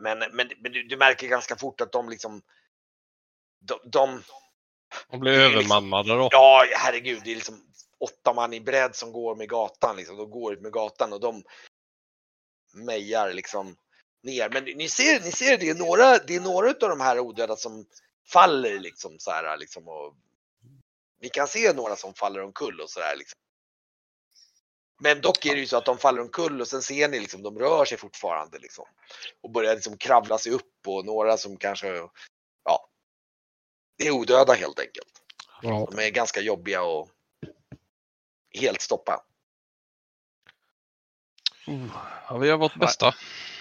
[0.00, 2.42] men, men, men du, du märker ganska fort att de liksom
[3.60, 4.22] de, de
[5.10, 6.28] de blir är liksom- övermannade då.
[6.32, 7.60] Ja, herregud, det är liksom
[7.98, 9.96] åtta man i bredd som går med gatan.
[9.96, 10.16] Liksom.
[10.16, 11.42] De går ut med gatan och de
[12.74, 13.76] mejar liksom
[14.22, 14.50] ner.
[14.50, 17.56] Men ni ser, ni ser det är några, det är några av de här odöda
[17.56, 17.86] som
[18.26, 19.88] faller liksom så här liksom.
[19.88, 20.14] Och
[21.20, 23.38] ni kan se några som faller omkull och så där liksom.
[25.00, 27.42] Men dock är det ju så att de faller omkull och sen ser ni liksom,
[27.42, 28.84] de rör sig fortfarande liksom.
[29.42, 32.08] Och börjar liksom kravla sig upp och några som kanske,
[32.64, 32.88] ja.
[33.96, 35.22] Det är odöda helt enkelt.
[35.62, 35.88] Ja.
[35.92, 37.10] De är ganska jobbiga och
[38.60, 39.24] helt stoppa.
[42.28, 43.14] Ja, vi gör vårt bästa.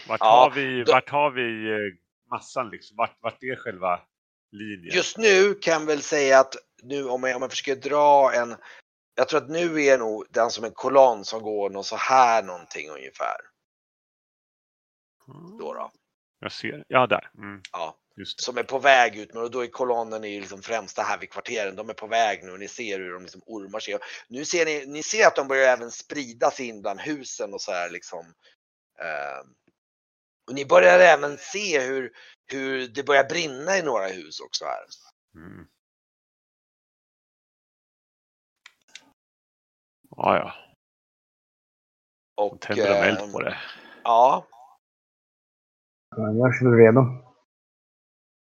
[0.07, 1.97] Vart Ja, har vi, då- vart har vi eh,
[2.29, 2.97] massan liksom?
[2.97, 4.01] Vart, vart är själva
[4.51, 4.95] linjen?
[4.95, 8.55] Just nu kan jag väl säga att nu om jag, om jag försöker dra en,
[9.15, 12.43] jag tror att nu är nog den som en kolonn som går någon så här
[12.43, 13.35] någonting ungefär.
[15.59, 15.91] Då då.
[16.39, 16.83] Jag ser.
[16.87, 17.31] Ja, där.
[17.37, 17.97] Mm, Ja.
[18.35, 21.75] Som är på väg ut, men då är kolonnen i liksom främsta här vid kvarteren.
[21.75, 23.97] De är på väg nu och ni ser hur de liksom ormar sig.
[24.27, 27.61] Nu ser ni, ni ser att de börjar även sprida sig in bland husen och
[27.61, 28.25] så här liksom.
[28.99, 29.47] Eh,
[30.47, 32.11] och ni börjar även se hur,
[32.51, 34.85] hur det börjar brinna i några hus också här.
[35.35, 35.67] Mm.
[40.09, 40.53] Ja, ja.
[42.35, 43.57] Och, tänder de eld eh, på det.
[44.03, 44.47] Ja,
[46.15, 47.32] Jag väl redo.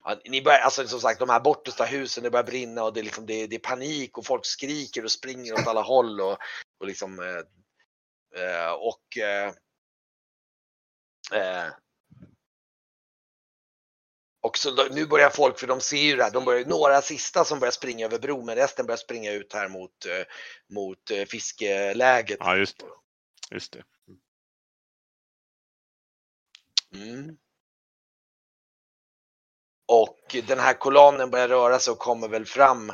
[0.07, 2.99] Ja, ni börjar, alltså som sagt de här bortersta husen det börjar brinna och det
[2.99, 6.21] är, liksom, det, är, det är panik och folk skriker och springer åt alla håll
[6.21, 6.37] och,
[6.79, 9.53] och liksom eh, eh, och eh,
[11.33, 11.71] eh,
[14.41, 17.45] och så nu börjar folk, för de ser ju det här, de börjar, några sista
[17.45, 20.25] som börjar springa över bron men resten börjar springa ut här mot, eh,
[20.73, 22.37] mot fiskeläget.
[22.39, 22.85] Ja, just det.
[23.51, 23.83] Just det.
[26.93, 27.37] Mm.
[29.87, 32.91] Och den här kolonnen börjar röra sig och kommer väl fram.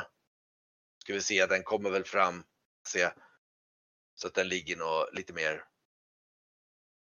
[1.02, 2.44] Ska vi se, den kommer väl fram.
[2.88, 3.10] Se.
[4.14, 5.64] Så att den ligger nog lite mer.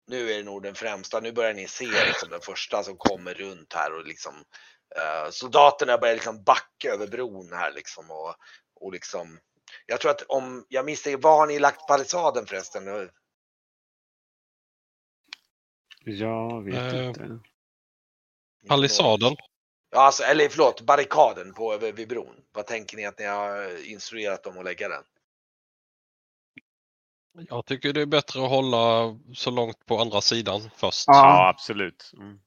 [0.07, 1.19] Nu är det nog den främsta.
[1.19, 4.35] Nu börjar ni se liksom den första som kommer runt här och liksom
[4.95, 8.35] eh, soldaterna börjar liksom backa över bron här liksom och,
[8.75, 9.39] och liksom.
[9.85, 13.11] Jag tror att om jag misstänker, var har ni lagt palissaden förresten?
[16.05, 17.39] Jag vet Eh, inte.
[18.67, 19.35] Palissaden.
[19.91, 22.35] Ja, alltså, eller förlåt, barrikaden på, vid vid bron.
[22.51, 25.03] Vad tänker ni att ni har instruerat dem att lägga den?
[27.49, 31.03] Jag tycker det är bättre att hålla så långt på andra sidan först.
[31.07, 31.13] Ja.
[31.13, 32.11] Ja, absolut.
[32.13, 32.39] Mm.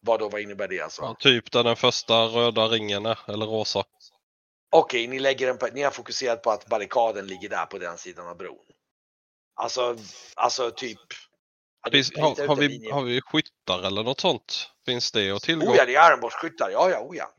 [0.00, 1.02] Vad då, vad innebär det alltså?
[1.02, 3.84] Ja, typ där den första röda ringen är, eller rosa.
[4.70, 7.98] Okej, ni lägger den på, ni har fokuserat på att barrikaden ligger där på den
[7.98, 8.66] sidan av bron.
[9.54, 9.96] Alltså,
[10.34, 11.00] alltså typ.
[11.92, 14.70] Finns, har, har, vi, har vi skyttar eller något sånt?
[14.86, 15.66] Finns det att tillgå?
[15.66, 16.70] Oh ja, det är armborstskyttar.
[16.70, 17.30] Ja, ja, oh ja.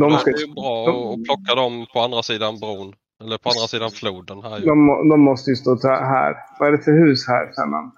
[0.00, 2.94] De, ska, det är bra att plocka dem på andra sidan bron.
[3.22, 4.64] Eller på andra sidan floden här ju.
[4.64, 6.36] de, de måste ju stå här.
[6.58, 7.92] Vad är det för hus här, femman?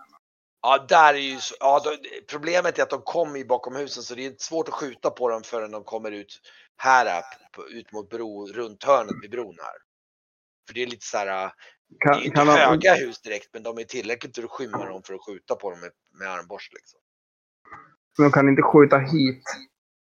[0.63, 1.91] Ja, där är ju ja, då,
[2.31, 5.29] problemet är att de kommer ju bakom husen så det är svårt att skjuta på
[5.29, 6.41] dem förrän de kommer ut
[6.77, 9.75] här, på- ut mot bro, runt hörnet vid bron här.
[10.67, 11.53] För det är lite så här,
[11.89, 14.51] det är Kan, inte kan, de, höga hus direkt men de är tillräckligt för att
[14.51, 17.01] skymma dem för att skjuta på dem med, med armborst liksom.
[18.19, 19.45] de kan inte skjuta hit.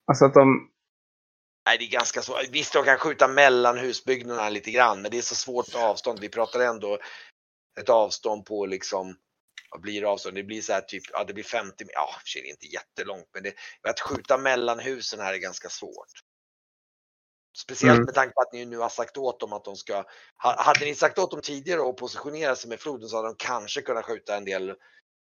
[0.08, 0.70] Alltså att de...
[1.66, 2.40] Nej, det är ganska så.
[2.52, 6.20] Visst, de kan skjuta mellan husbyggnaderna lite grann, men det är så svårt avstånd.
[6.20, 6.98] Vi pratar ändå
[7.80, 9.16] ett avstånd på liksom,
[9.72, 10.36] vad blir det avstånd?
[10.36, 12.66] Det blir så här typ, ja det blir 50, ja för sig är det inte
[12.66, 13.54] jättelångt, men det,
[13.90, 16.12] att skjuta mellan husen här är ganska svårt.
[17.58, 18.06] Speciellt Mm.
[18.06, 19.96] med tanke på att ni nu har sagt åt dem att de ska,
[20.44, 23.36] ha- hade ni sagt åt dem tidigare och positionera sig med floden så hade de
[23.38, 24.76] kanske kunnat skjuta en del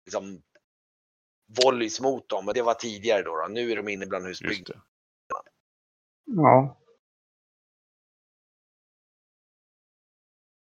[0.06, 0.42] liksom,
[1.64, 3.36] volleys mot dem, men det var tidigare då.
[3.38, 3.48] då.
[3.48, 4.84] Nu är de inne bland husbyggnaderna.
[6.26, 6.78] Ja.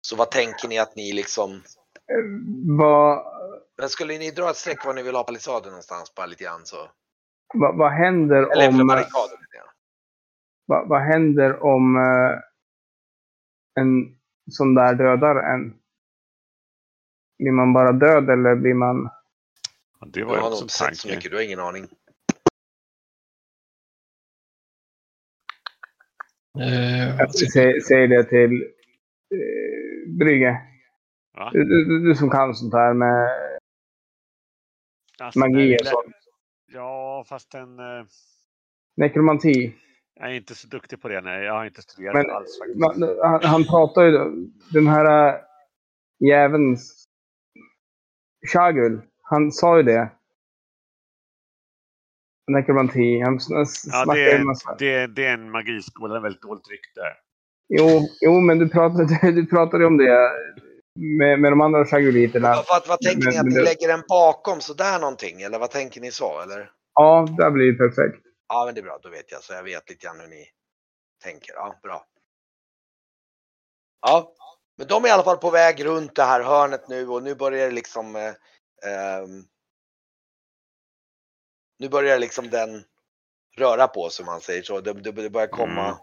[0.02, 1.64] Så vad tänker ni att ni liksom,
[2.10, 2.24] Eh,
[2.78, 3.26] Vad,
[3.78, 6.66] men skulle ni dra ett streck var ni vill ha palissaden någonstans bara lite grann
[6.66, 6.92] så?
[7.54, 8.88] vad, vad händer Eller om...
[8.88, 9.38] barrikaden.
[9.42, 9.58] lite
[10.68, 10.80] grann.
[10.80, 12.40] Vad, vad händer om eh,
[13.82, 14.18] en
[14.52, 15.74] sån där dödar en?
[17.40, 19.10] Blir man bara död eller blir man...
[20.00, 21.84] Ja, det var ju har nog en inte sett så mycket, du har ingen aning.
[26.60, 28.64] Eh, Jag säger, säger det till
[29.34, 30.62] eh, Brygge.
[31.34, 31.50] Va?
[31.54, 33.30] Du, du, du som kan sånt här med
[35.20, 36.16] Alltså, magi och sånt.
[36.68, 37.80] Ja, fast den...
[37.80, 38.06] eh,
[38.96, 39.76] Nekromanti.
[40.20, 41.22] Jag är inte så duktig på det.
[41.22, 42.80] Nej, jag har inte studerat Men- alls faktiskt.
[42.80, 44.12] Man- Han, han pratar ju...
[44.74, 45.36] Den här äh,
[46.28, 46.78] jäveln...
[48.54, 49.02] Shagul.
[49.22, 50.10] Han sa ju det.
[52.52, 53.20] Nekromanti.
[53.22, 54.76] Han sn- Ja, det, en är, massa.
[54.80, 57.02] det, det är en magiskola, har väldigt dåligt rykte.
[57.70, 57.88] Jo,
[58.22, 60.32] jo, men du pratade, du pratade om det
[61.20, 62.48] med, med de andra Shaguliterna.
[62.48, 65.42] Vad, vad, vad tänker Men- ni att ni lägger den bakom sådär någonting?
[65.42, 66.42] Eller vad tänker ni så?
[66.42, 66.72] Eller?
[66.94, 68.24] Ja, det blir ju perfekt.
[68.48, 69.44] Ja, men det är bra, då vet jag.
[69.44, 70.50] Så jag vet lite grann hur ni
[71.24, 71.54] tänker.
[71.54, 72.06] Ja, bra.
[74.02, 74.34] Ja,
[74.78, 77.36] men de är i alla fall på väg runt det här hörnet nu och nu
[77.36, 78.34] börjar det liksom eh,
[78.86, 79.48] ehm,
[81.80, 82.84] Nu börjar liksom den
[83.58, 84.82] röra på sig om man säger så.
[84.82, 86.00] Det, det, det börjar komma.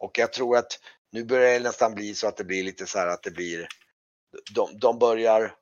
[0.00, 0.78] Och jag tror att
[1.12, 3.68] nu börjar det nästan bli så att det blir lite så här att det blir
[4.54, 5.54] de, de börjar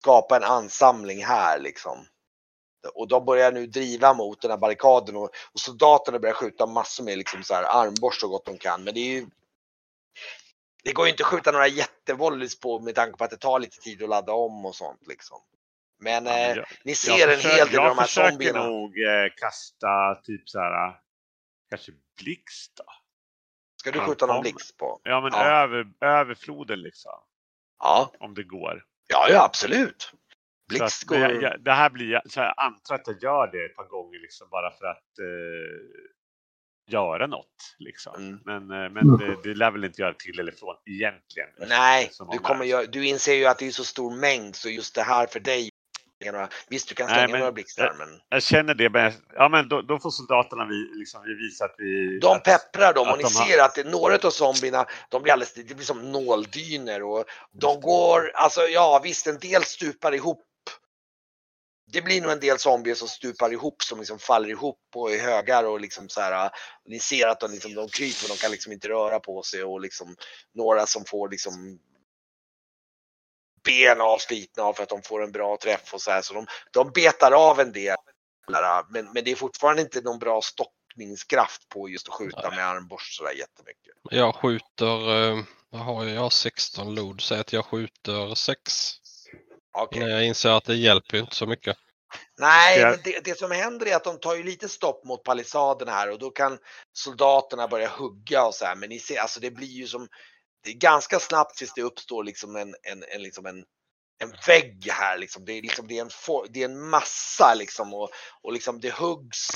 [0.00, 2.06] skapa en ansamling här liksom.
[2.94, 7.04] Och de börjar nu driva mot den här barrikaden och, och soldaterna börjar skjuta massor
[7.04, 8.84] med liksom så här armborst så gott de kan.
[8.84, 9.26] Men det är ju
[10.84, 13.58] Det går ju inte att skjuta några jättevolleys på med tanke på att det tar
[13.60, 15.38] lite tid att ladda om och sånt liksom.
[16.00, 17.98] Men, Ja, men eh, jag, ni jag ser en försöker- hel del av jag de
[17.98, 18.66] här försöker zombierna.
[18.66, 21.00] nog eh, kasta typ så här,
[21.70, 21.92] kanske
[22.22, 22.84] blixt då.
[23.80, 25.00] Ska du skjuta någon blixt på?
[25.04, 25.44] Ja, men Ja.
[25.62, 27.20] Över, över floden liksom.
[27.78, 28.84] Ja, Om det går.
[29.08, 30.12] ja, ja absolut.
[30.78, 31.18] Blixt att, går...
[31.18, 33.84] men jag, jag, det här blir, så jag antar att jag gör det ett par
[33.88, 37.76] gånger liksom bara för att eh, göra något.
[37.78, 38.14] Liksom.
[38.16, 38.40] Mm.
[38.44, 41.48] Men, eh, men det, det lär väl inte göra till eller från egentligen.
[41.68, 44.94] Nej, du, kommer göra, du inser ju att det är så stor mängd så just
[44.94, 45.68] det här för dig.
[46.68, 49.68] Visst, du kan Nej, slänga men- några blixtar men Jag känner det, men, ja, men
[49.68, 52.18] då, då får soldaterna vi, liksom, vi visa att vi...
[52.18, 55.22] de att, pepprar dem och ni de har- ser att det, några av zombierna, de
[55.22, 60.14] blir alldeles, det blir som nåldyner och de går, alltså ja visst en del stupar
[60.14, 60.44] ihop.
[61.92, 65.18] Det blir nog en del zombier som stupar ihop som liksom faller ihop och är
[65.18, 66.50] högar och liksom så här.
[66.86, 69.80] Ni ser att de, liksom, de kryper, de kan liksom inte röra på sig och
[69.80, 70.16] liksom
[70.54, 71.78] några som får liksom
[73.64, 76.22] ben avslitna av för att de får en bra träff och så här.
[76.22, 77.96] Så de, de betar av en del.
[78.88, 83.16] Men, men det är fortfarande inte någon bra stoppningskraft på just att skjuta med armborst
[83.16, 83.94] sådär jättemycket.
[84.10, 88.92] Jag skjuter, eh, vad har jag, jag har 16 load, säg att jag skjuter 6.
[89.78, 90.00] Okej.
[90.00, 91.76] När jag inser att det hjälper ju inte så mycket.
[92.38, 92.90] Nej, Ja.
[92.90, 96.10] men det, det som händer är att de tar ju lite stopp mot palissaden här
[96.10, 96.58] och då kan
[96.92, 98.76] soldaterna börja hugga och så här.
[98.76, 100.08] Men ni ser, alltså det blir ju som,
[100.64, 103.64] det är ganska snabbt tills det uppstår liksom en, en, en, liksom en,
[104.22, 105.44] en vägg här liksom.
[105.44, 108.10] Det är, liksom, det är, en, for, det är en massa liksom och,
[108.42, 109.48] och liksom det huggs.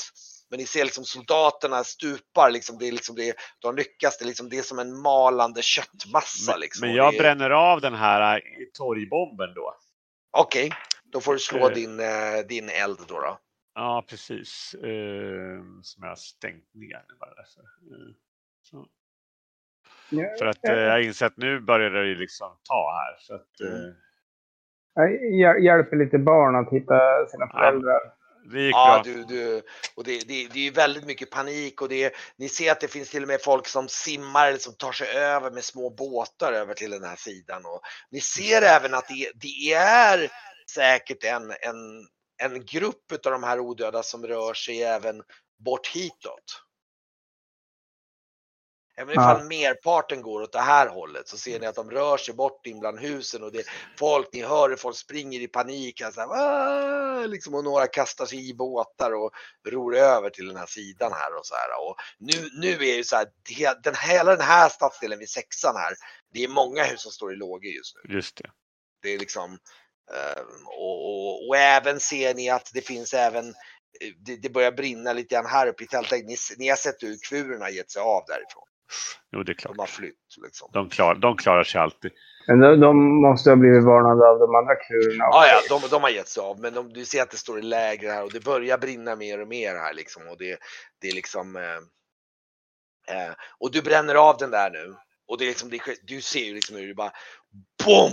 [0.49, 2.77] Men ni ser liksom soldaterna stupar liksom.
[2.77, 6.51] Det är liksom det, de lyckas, det är liksom det är som en malande köttmassa
[6.51, 6.87] men, liksom.
[6.87, 8.41] men jag är- bränner av den här eh,
[8.73, 9.75] torgbomben då.
[10.31, 10.71] Okej,
[11.11, 11.73] då får du slå Eh.
[11.73, 13.19] din, eh, din eld då.
[13.19, 13.39] då.
[13.75, 14.73] Ja, precis.
[14.73, 17.61] Eh, som jag har stängt ner bara därför.
[17.61, 18.13] Eh,
[18.61, 18.87] så.
[20.09, 23.15] Ja, För att eh, jag insett att nu börjar det ju liksom ta här.
[23.19, 23.95] Så att, eh, Mm.
[24.93, 27.99] Jag hjäl- hjälper lite barn att hitta sina föräldrar.
[28.51, 29.13] det gick Ja, bra.
[29.13, 29.61] du, du,
[29.95, 32.87] och det, det, det är ju väldigt mycket panik och det, ni ser att det
[32.87, 36.53] finns till och med folk som simmar eller som tar sig över med små båtar
[36.53, 37.65] över till den här sidan.
[37.65, 40.29] Och ni ser även att det, det är
[40.69, 45.23] säkert en, en, en grupp av de här odöda som rör sig även
[45.57, 46.63] bort hitåt.
[48.99, 52.33] Även ifall merparten går åt det här hållet så ser ni att de rör sig
[52.33, 53.65] bort in bland husen och det är
[53.99, 56.01] folk, ni hör hur folk springer i panik.
[56.13, 59.31] Så här, "Ah!" liksom, och några kastar sig i båtar och
[59.67, 61.87] ror över till den här sidan här och så här.
[61.87, 63.27] Och nu, nu är ju så här,
[63.83, 65.93] den, hela den här stadsdelen vid sexan här,
[66.33, 68.15] det är många hus som står i lågor just nu.
[68.15, 68.51] Just det.
[69.01, 69.57] Det är liksom,
[70.65, 73.53] och, och, och även ser ni att det finns även, eh,
[74.25, 76.25] det, det börjar brinna lite grann här uppe i tältet.
[76.25, 78.63] Ni, ni har sett hur kvuren har gett sig av därifrån.
[79.31, 79.77] Jo, det är De klart.
[79.77, 80.69] har flytt liksom.
[80.73, 82.11] De, klar, de klarar sig alltid.
[82.47, 85.23] Men de, de måste ha blivit varnade av de andra kurerna.
[85.23, 87.59] Ja, ja, de, de har gett sig av, men de, du ser att det står
[87.59, 90.59] i läger här och det börjar brinna mer och mer här liksom och det,
[91.01, 91.55] det är liksom.
[91.55, 91.77] Eh,
[93.17, 94.95] eh, och du bränner av den där nu
[95.27, 97.11] och det är liksom, det, du ser ju liksom hur det bara
[97.85, 98.11] BOOM!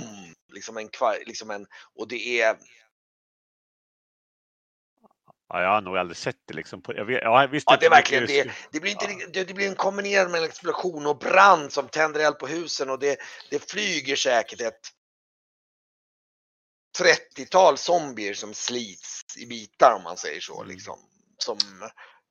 [0.54, 2.56] Liksom en kvar, liksom en, och det är,
[5.48, 6.82] Ja, jag har nog aldrig sett det liksom.
[6.82, 8.50] På, jag vet, ja, visst, ja det är verkligen det.
[8.72, 11.88] Det blir inte, riktigt- det, det blir en kombinerad med en explosion och brand som
[11.88, 13.18] tänder eld på husen och det,
[13.50, 14.80] det flyger säkert ett
[16.98, 20.62] 30-tal zombier som slits i bitar om man säger så.
[20.62, 20.68] Mm.
[20.74, 20.98] Liksom.
[21.38, 21.58] Som,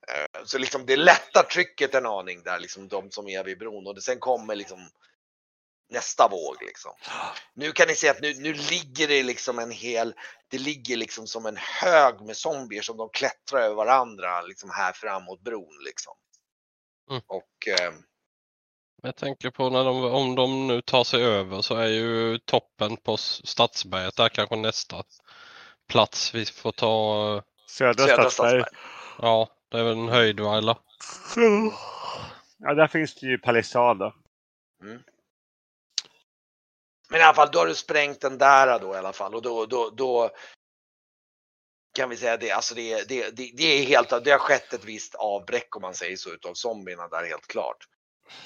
[0.07, 3.87] eh, så liksom det lättar trycket en aning där, liksom de som är vid bron
[3.87, 4.89] och det, sen kommer liksom
[5.93, 6.91] nästa våg liksom.
[7.53, 10.13] Nu kan ni se att nu, nu ligger det liksom en hel,
[10.47, 14.93] det ligger liksom som en hög med zombier som de klättrar över varandra liksom här
[14.93, 16.13] fram mot bron liksom.
[17.09, 17.21] Mm.
[17.27, 17.93] Och eh,
[19.01, 22.97] Jag tänker på när de, om de nu tar sig över så är ju toppen
[22.97, 25.03] på Stadsberget där kanske nästa
[25.87, 27.41] plats vi får ta.
[27.67, 28.63] Södra, Södra Stadsberg.
[29.21, 30.77] Ja, det är väl en höjd va, eller?
[32.57, 34.13] Ja, där finns det ju palissad då.
[37.13, 39.41] Men i alla fall, då har du sprängt den där då i alla fall och
[39.41, 40.29] då, då, då
[41.95, 44.85] kan vi säga det, alltså det, det, det, det är helt, det har skett ett
[44.85, 47.77] visst avbräck om man säger så utav zombierna där helt klart.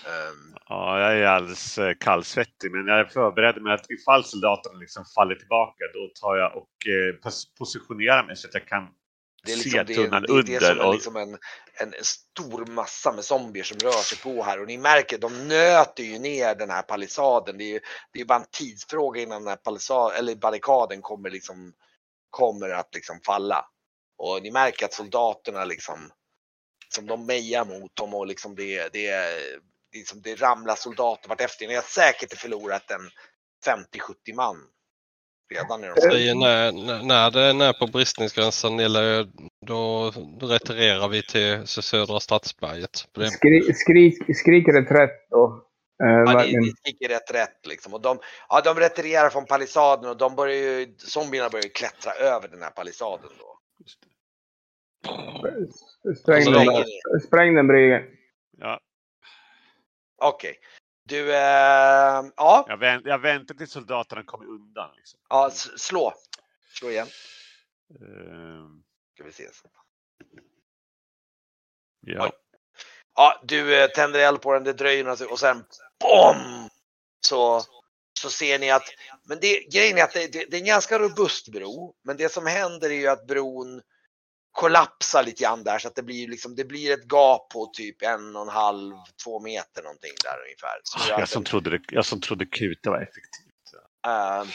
[0.05, 0.55] Um...
[0.69, 5.05] Ja, jag är alldeles eh, kallsvettig, men jag är förberedd med att ifall soldaterna liksom
[5.15, 8.87] faller tillbaka, då tar jag och eh, positionerar mig så att jag kan
[9.47, 11.37] det är liksom, det, tunnan det, det är som en, liksom en,
[11.73, 16.03] en stor massa med zombier som rör sig på här och ni märker, de nöter
[16.03, 17.57] ju ner den här palissaden.
[17.57, 17.79] Det är ju
[18.11, 21.73] det är bara en tidsfråga innan den här palissad, eller barrikaden kommer liksom
[22.29, 23.65] kommer att liksom falla.
[24.17, 26.11] Och ni märker att soldaterna liksom
[26.89, 29.11] som de mejar mot dem och liksom det, det,
[29.91, 31.67] det, liksom det ramlar soldater vartefter.
[31.67, 33.09] Ni har säkert förlorat en
[33.65, 34.57] 50-70 man
[35.55, 36.71] redan i de när,
[37.03, 39.27] när- det är när på bristningsgränsen eller
[39.65, 43.07] då retirerar vi till södra Stadsberget.
[43.11, 45.63] Det- Skri, skrik, skrik reträtt då.
[46.03, 46.61] Eh, Ja, verkligen.
[46.61, 47.93] ni sticker rätt rätt liksom.
[47.93, 52.11] Och de, ja, de retirerar från palissaden och de börjar ju, zombierna börjar ju klättra
[52.13, 53.53] över den här palissaden då.
[56.21, 56.83] Spräng, den.
[57.27, 58.01] Spräng den Bryggen.
[58.57, 58.79] ja,
[60.21, 60.55] Okej.
[61.07, 64.95] Du, eh, ja, jag, vänt, jag väntar tills soldaterna kommer undan.
[64.95, 65.19] Liksom.
[65.29, 66.13] ja, slå.
[66.73, 67.07] Slå igen.
[67.99, 69.49] Ehm, Ska vi se.
[72.01, 72.25] ja.
[72.25, 72.31] Oj.
[73.15, 75.65] Ja, du eh, tänder eld på den, det dröjer några och sen
[75.99, 76.69] BOM!
[77.19, 77.61] Så,
[78.19, 78.83] så ser ni att,
[79.23, 82.31] men det, grejen är att det, det, det är en ganska robust bro, men det
[82.31, 83.81] som händer är ju att bron
[84.57, 88.01] kollapsar lite grann där så att det blir liksom, det blir ett gap på typ
[88.01, 88.93] en och en halv,
[89.23, 90.81] två meter någonting där ungefär.
[90.83, 93.43] Så gör Jag att som den- trodde, det, jag som trodde kuta var effektivt.
[94.07, 94.45] Eh,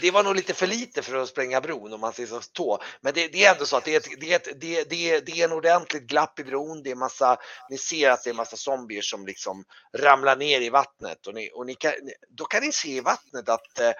[0.00, 2.82] det var nog lite för lite för att spränga bron om man ser så tå.
[3.00, 5.20] Men det, det är ändå så att det är, ett, det, är ett, det, det,
[5.26, 6.82] det är en ordentligt glapp i bron.
[6.82, 7.36] Det är massa,
[7.70, 9.64] ni ser att det är massa zombier som liksom
[9.98, 11.92] ramlar ner i vattnet och, ni, och ni kan,
[12.28, 13.90] då kan ni se i vattnet att eh,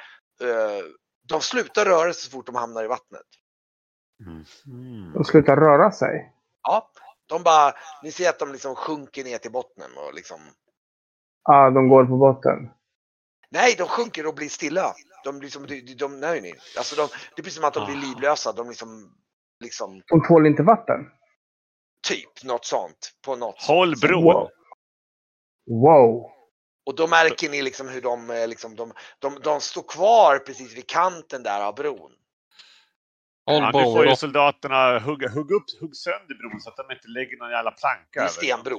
[1.28, 3.26] de slutar röra sig så fort de hamnar i vattnet.
[4.26, 5.12] Mhm.
[5.14, 6.32] De slutar röra sig.
[6.62, 6.90] Ja,
[7.26, 10.40] de bara, ni ser att de liksom sjunker ner till botten och liksom,
[11.44, 12.70] Ja, de går på botten.
[13.50, 14.94] nej de sjunker och blir stilla.
[15.24, 16.54] De liksom, de, de, de nej, nej.
[16.78, 18.00] Alltså de, det är precis som att de blir Ah.
[18.00, 18.52] livlösa.
[18.52, 19.14] De liksom,
[19.60, 21.00] liksom De tål inte vatten.
[22.08, 23.62] Typ något sånt på något.
[23.62, 24.22] Håll bron!
[24.24, 24.48] Wow.
[25.66, 26.30] Wow.
[26.86, 30.76] Och då märker ni liksom hur de, eh, liksom, de, de, de står kvar precis
[30.76, 32.12] vid kanten där av bron.
[33.45, 37.09] Ja, nu får ju soldaterna hugga, hugga upp, hugg sönder bron så att de inte
[37.09, 38.78] lägger någon jävla planka Det är en över stenbro.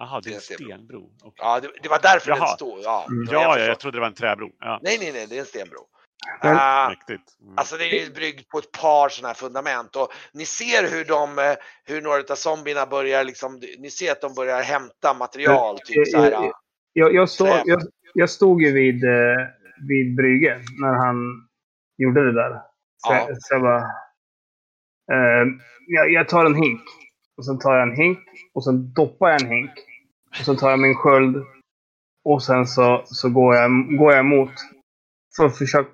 [0.00, 1.10] Jaha, det är en stenbro.
[1.22, 1.32] Okej.
[1.36, 2.46] Ja, det, det var därför den Jaha.
[2.56, 2.80] stod.
[2.82, 3.26] Ja, Mm.
[3.26, 3.70] det var Ja, därför ja, så.
[3.70, 4.50] jag trodde det var en träbro.
[4.58, 5.80] Ja, Nej, nej, nej, det är en stenbro.
[6.88, 7.40] Mäktigt.
[7.42, 7.54] Mm.
[7.56, 11.04] Alltså det är ju bryggt på ett par sådana här fundament och ni ser hur
[11.04, 11.54] de, eh,
[11.84, 16.18] hur några av zombierna börjar liksom, ni ser att de börjar hämta material, typ så
[16.18, 16.32] här.
[16.32, 16.52] Eh, eh, ja.
[16.92, 17.82] Jag, jag, stod, jag,
[18.14, 19.36] jag stod ju vid, eh,
[19.88, 21.16] vid bryggen när han
[21.98, 22.67] gjorde det där.
[23.06, 23.28] Så, Ja.
[23.38, 23.82] så jag bara...
[25.12, 25.46] Eh,
[25.86, 26.80] jag, jag tar en hink.
[27.36, 28.18] Och sen tar jag en hink.
[28.54, 29.70] Och sen doppar jag en hink
[30.30, 31.36] Och sen tar jag min sköld.
[32.24, 34.52] Och sen så, så går, jag, går jag emot.
[35.36, 35.90] För att försöka...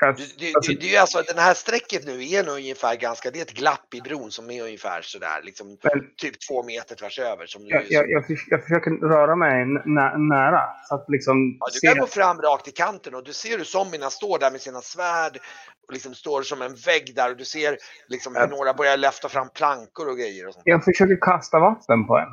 [0.00, 3.30] Du, du, du, det är ju alltså, den här strecket nu är nog ungefär ganska,
[3.30, 6.94] det är ett glapp i bron som är ungefär sådär liksom Men- typ två meter
[6.96, 7.46] tvärs över.
[7.46, 10.62] Som Jag, jag, jag, jag försöker röra mig nä, nära.
[10.88, 11.86] Så att liksom ja, du se...
[11.86, 14.80] kan gå fram rakt i kanten och du ser hur zombierna står där med sina
[14.80, 15.38] svärd
[15.86, 17.78] och liksom står som en vägg där och du ser
[18.08, 20.62] liksom hur några börjar lyfta fram plankor och grejer och sånt.
[20.66, 22.28] Jag försöker kasta vatten på en.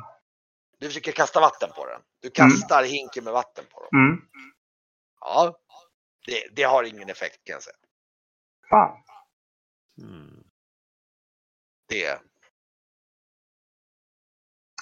[0.80, 2.00] Du försöker kasta vatten på den.
[2.22, 4.00] Du kastar hinken med vatten på dem.
[4.00, 4.20] Mm.
[5.20, 5.56] Ja,
[6.26, 7.76] det, det har ingen effekt kan jag säga.
[8.70, 9.02] Fan.
[10.02, 10.44] Mm.
[11.88, 12.20] Det,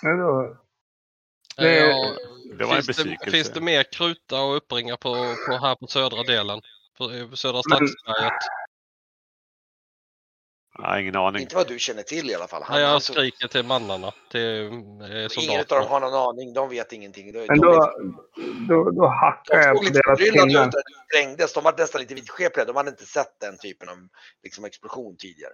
[0.03, 0.57] då,
[1.57, 2.17] Det- ja,
[2.59, 3.31] Det var en finns, det, besvikelse.
[3.31, 5.15] finns det mer kruta och uppringa på,
[5.49, 6.61] på här på södra delen?
[6.99, 7.89] På, södra Men-
[10.75, 10.95] Stadsberget?
[10.95, 11.43] Ja, ingen aning.
[11.43, 12.63] inte vad du känner till i alla fall.
[12.69, 15.87] Ja, jag han, så, skriker till mannarna, till eh, ingen av dem soldaterna.
[15.87, 16.55] har någon aning.
[16.55, 17.33] De vet ingenting.
[17.33, 17.95] De, men de, då,
[18.69, 20.67] då, då hackar de jag på deras pinnar.
[20.67, 21.53] det sprängdes.
[21.53, 22.67] De var nästan lite vidskepliga.
[22.67, 23.97] De hade inte sett den typen av
[24.43, 25.53] liksom, explosion tidigare.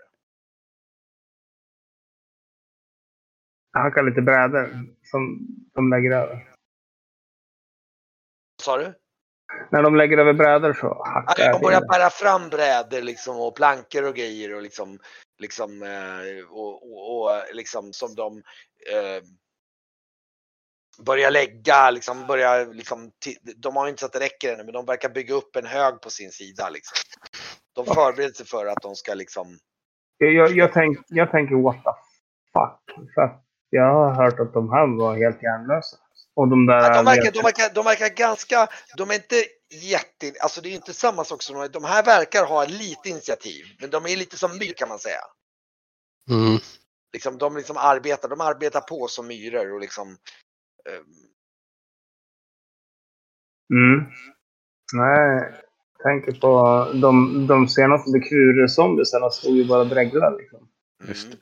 [3.72, 6.34] Jag hackar lite brädor som de lägger över.
[8.56, 8.99] Vad sa du?
[9.70, 13.56] När de lägger över brädor så hackar Ja, jag börjar bära fram brädor liksom, och
[13.56, 14.98] plankor och grejer och liksom,
[15.38, 18.36] liksom, eh, och, och, och liksom som de
[18.92, 19.22] eh,
[21.06, 23.10] börjar lägga, liksom, börjar, liksom,
[23.56, 26.00] de har inte så att det räcker ännu men de verkar bygga upp en hög
[26.00, 26.70] på sin sida.
[26.70, 26.96] Liksom.
[27.74, 29.58] De förbereder sig för att de ska liksom,
[30.18, 31.90] Jag, jag, tänk, jag tänker what the
[32.52, 33.06] fuck.
[33.14, 33.38] För
[33.70, 35.96] jag har hört att de här var helt hjärnlösa.
[36.34, 36.82] Och de där...
[36.82, 40.74] Ja, de, verkar, de, verkar, de verkar ganska, de är inte jätte, alltså det är
[40.74, 44.36] inte samma sak som de, de här verkar ha lite initiativ, men de är lite
[44.36, 45.20] som myr kan man säga.
[46.30, 46.58] Mm.
[47.12, 50.10] Liksom, de liksom arbetar, de arbetar på som myror och liksom
[50.88, 51.00] eh,
[53.72, 54.06] Mm.
[54.92, 55.62] Nej,
[55.98, 60.36] jag tänker på de, de senaste Bekrure-zombiesarna stod ju bara och dreglade.
[60.36, 60.68] Liksom.
[61.08, 61.38] Just Mm.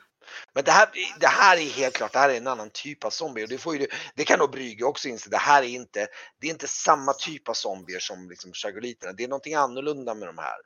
[0.53, 0.89] Men det här,
[1.19, 3.43] det här är helt klart, det här är en annan typ av zombie.
[3.45, 5.29] Och det, får ju, det kan nog Brygge också inse.
[5.29, 6.07] Det här är inte,
[6.39, 9.13] det är inte samma typ av zombier som liksom chagoliterna.
[9.13, 10.57] Det är någonting annorlunda med de här.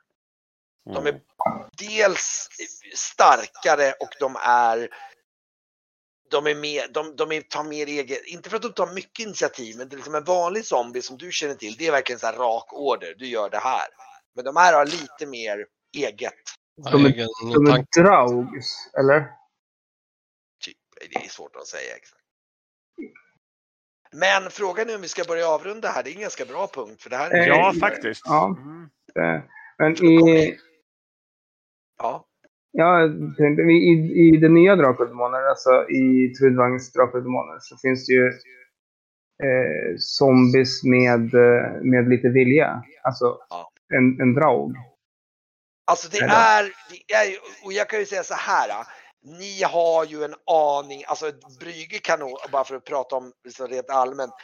[0.94, 1.20] De är
[1.78, 2.48] dels
[2.94, 4.88] starkare och de är
[6.30, 9.26] de är mer, de, de är, tar mer eget, inte för att de tar mycket
[9.26, 12.18] initiativ, men det är liksom en vanlig zombie som du känner till, det är verkligen
[12.18, 13.86] så här rak order, du gör det här.
[14.34, 15.66] Men de här har lite mer
[15.96, 16.32] eget,
[16.76, 18.66] De är- De är draugs,
[18.98, 19.30] eller?
[21.00, 22.20] Det är svårt att säga exakt.
[24.12, 27.02] Men frågan är om vi ska börja avrunda här, det är en ganska bra punkt,
[27.02, 27.46] för det här är...
[27.46, 28.22] Ja, Eh, faktiskt.
[28.24, 28.56] ja.
[28.58, 28.82] Mm.
[29.36, 29.42] Eh,
[29.78, 30.58] Men i,
[31.98, 32.26] Ja,
[32.72, 33.92] ja, tänkte, i,
[34.28, 38.26] i det nya Demoner, alltså i Trudvangs Drakar och Demoner, så finns det ju
[39.44, 42.82] eh, zombies med, eh, med lite vilja.
[43.02, 43.70] Alltså Ja.
[43.94, 44.74] en, en draug.
[45.86, 48.86] Alltså det är, det är, och jag kan ju säga så här.
[49.24, 53.68] Ni har ju en aning, alltså Brygge kan nog, bara för att prata om liksom
[53.68, 54.34] rent allmänt.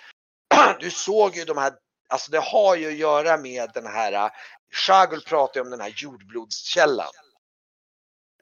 [0.80, 1.72] Du såg ju de här,
[2.08, 4.30] alltså det har ju att göra med den här,
[4.72, 7.10] Shagul pratade ju om den här jordblodskällan.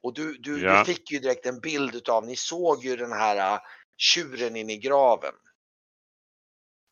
[0.02, 0.78] Och du, du, Ja.
[0.78, 3.60] du fick ju direkt en bild utav, ni såg ju den här ah,
[3.96, 5.34] tjuren in i graven.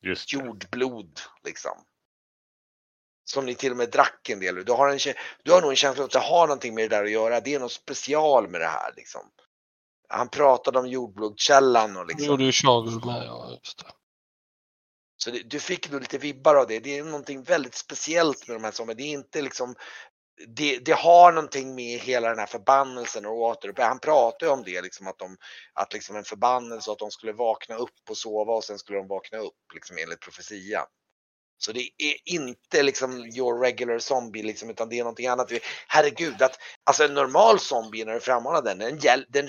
[0.03, 0.37] Just det.
[0.37, 1.85] jordblod liksom.
[3.29, 4.65] Som ni till och med drack en del.
[4.65, 4.99] Du har, en,
[5.43, 7.41] du har nog en känsla att det har någonting med det där att göra.
[7.41, 9.21] Det är något special med det här liksom.
[10.09, 12.27] Han pratade om jordblodskällan och Det liksom.
[12.27, 13.51] gjorde ju Chagul med, ja.
[13.51, 13.93] Just det.
[15.17, 16.79] Så det, du fick nog lite vibbar av det.
[16.79, 19.75] Det är någonting väldigt speciellt med de här som, det är inte liksom
[20.47, 23.79] det, det har någonting med hela den här förbannelsen och återupp.
[23.79, 25.37] Han pratar ju om det liksom att de,
[25.73, 28.99] att liksom en förbannelse och att de skulle vakna upp och sova och sen skulle
[28.99, 30.87] de vakna upp liksom enligt profetia.
[31.59, 35.53] Så det är inte liksom your regular zombie liksom utan det är någonting annat.
[35.87, 39.49] Herregud att alltså en normal zombie när du frammanar den, den, den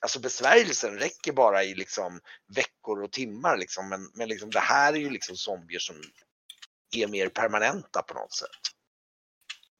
[0.00, 2.20] alltså besvärjelsen räcker bara i liksom
[2.54, 3.88] veckor och timmar liksom.
[3.88, 5.96] Men, men liksom det här är ju liksom zombier som
[6.96, 8.50] är mer permanenta på något sätt.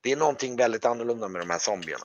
[0.00, 2.04] Det är någonting väldigt annorlunda med de här zombierna.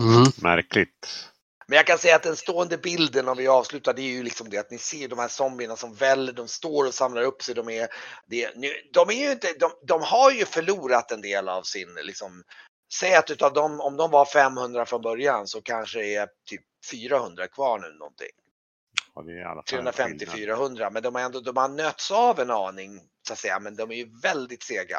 [0.00, 0.32] Mm.
[0.42, 1.31] Märkligt.
[1.72, 4.50] Men jag kan säga att den stående bilden om vi avslutar det är ju liksom
[4.50, 7.54] det att ni ser de här zombierna som väller, de står och samlar upp sig.
[7.54, 7.88] De är,
[8.26, 11.94] det, nu, de är ju inte, de, de har ju förlorat en del av sin
[12.02, 12.42] liksom,
[12.94, 16.62] säg att utav dem, om de var 500 från början så kanske det är typ
[16.90, 18.34] 400 kvar nu någonting.
[19.14, 20.58] Ja, det är i alla fall en skillnad.
[20.78, 23.76] 350-400 men de har ändå, de har nötts av en aning så att säga men
[23.76, 24.98] de är ju väldigt sega.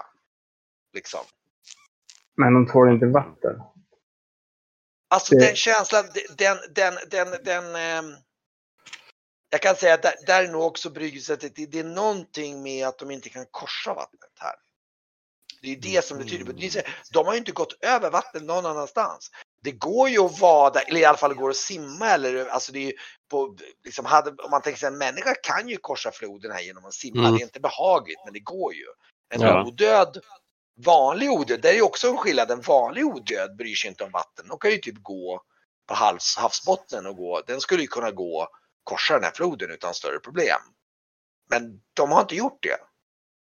[0.93, 1.21] Liksom.
[2.37, 3.61] Men de tål inte vatten.
[5.13, 6.05] Alltså den känslan,
[6.37, 8.15] den, den, den, den, ehm,
[9.49, 12.87] jag kan säga att där, där är nog också bryggelset, det, det är någonting med
[12.87, 14.55] att de inte kan korsa vattnet här.
[15.61, 16.17] Det är det som.
[16.17, 16.35] Det
[16.65, 16.79] är så-
[17.13, 19.31] De har ju inte gått över vattnet någon annanstans.
[19.63, 22.79] Det går ju att vada, eller i alla fall går att simma eller alltså det
[22.79, 22.93] är ju
[23.29, 26.85] på, liksom hade, om man tänker sig en människa kan ju korsa floden här genom
[26.85, 27.19] att simma.
[27.19, 27.33] Mm.
[27.35, 28.85] Det är inte behagligt men det går ju.
[29.33, 29.65] En Ja.
[29.67, 30.17] odöd,
[30.75, 32.51] vanlig odöd, det är ju också en skillnad.
[32.51, 34.47] En vanlig odöd bryr sig inte om vatten.
[34.47, 35.41] De kan ju typ gå
[35.87, 37.41] på havs, havsbottnen och gå.
[37.47, 38.47] Den skulle ju kunna gå
[38.83, 40.59] korsa den här floden utan större problem.
[41.49, 42.77] Men de har inte gjort det.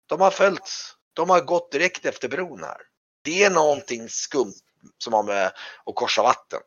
[0.07, 0.70] De har följt,
[1.12, 2.81] de har gått direkt efter bron här.
[3.22, 4.55] Det är någonting skumt
[4.99, 5.47] som har med
[5.87, 6.61] att korsa vatten.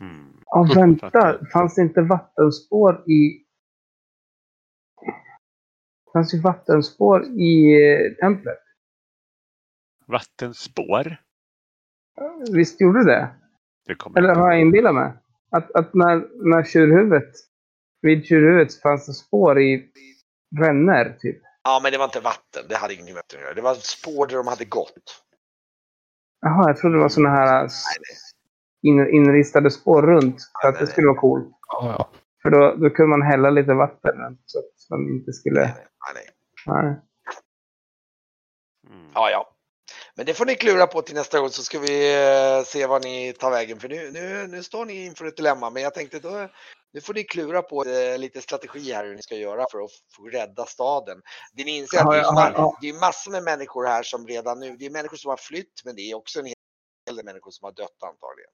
[0.00, 0.42] Mm.
[0.44, 1.38] Ja, vänta.
[1.52, 3.44] Fanns det inte vattenspår i...
[6.12, 8.65] fanns ju vattenspår i eh, templet.
[10.06, 11.16] Vattenspår?
[12.52, 13.28] Visst gjorde det?
[13.86, 15.12] Det Eller jag har jag inbillat mig?
[15.50, 17.32] Att, att när, när tjurhuvudet,
[18.02, 19.90] vid tjurhuvudet fanns det spår i
[20.60, 21.42] rännor, typ.
[21.64, 22.62] Ja, men det var inte vatten.
[22.68, 23.54] Det hade ingenting med vatten att göra.
[23.54, 25.22] Det var spår där de hade gått.
[26.40, 27.68] Jaha, jag trodde det var sådana här
[28.82, 30.36] in, inristade spår runt.
[30.62, 31.48] För att Nej, det nej, skulle vara coolt.
[31.68, 32.10] Ja, ja.
[32.42, 35.60] För då, då kunde man hälla lite vatten runt så att man inte skulle...
[35.60, 35.74] nej,
[36.14, 36.24] nej,
[36.66, 36.82] nej.
[36.82, 37.00] Nej.
[38.90, 39.10] Mm.
[39.14, 39.45] Ja, ja.
[40.16, 43.04] Men det får ni klura på till nästa gång så ska vi eh, se vad
[43.04, 43.80] ni tar vägen.
[43.80, 45.70] För nu, nu, nu står ni inför ett dilemma.
[45.70, 46.48] Men jag tänkte då,
[46.92, 49.90] nu får ni klura på eh, lite strategi här hur ni ska göra för att
[50.16, 51.22] få rädda staden.
[51.52, 54.76] Det ni inser att det är, det är massor med människor här som redan nu,
[54.76, 56.54] det är människor som har flytt men det är också en hel
[57.06, 58.50] del människor som har dött antagligen.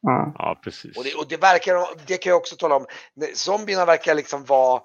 [0.00, 0.32] Ja.
[0.38, 0.96] Ja, precis.
[0.96, 2.86] Och det, och det verkar, det kan jag också tala om,
[3.34, 4.82] zombierna verkar liksom vara,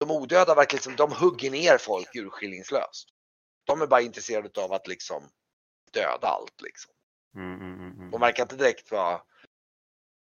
[0.00, 3.11] de odöda verkar liksom, de hugger ner folk urskillningslöst.
[3.64, 5.30] De är bara intresserade av att liksom
[5.92, 6.92] döda allt liksom.
[7.36, 8.10] Mm, mm, mm, mm.
[8.10, 9.22] De verkar inte direkt vara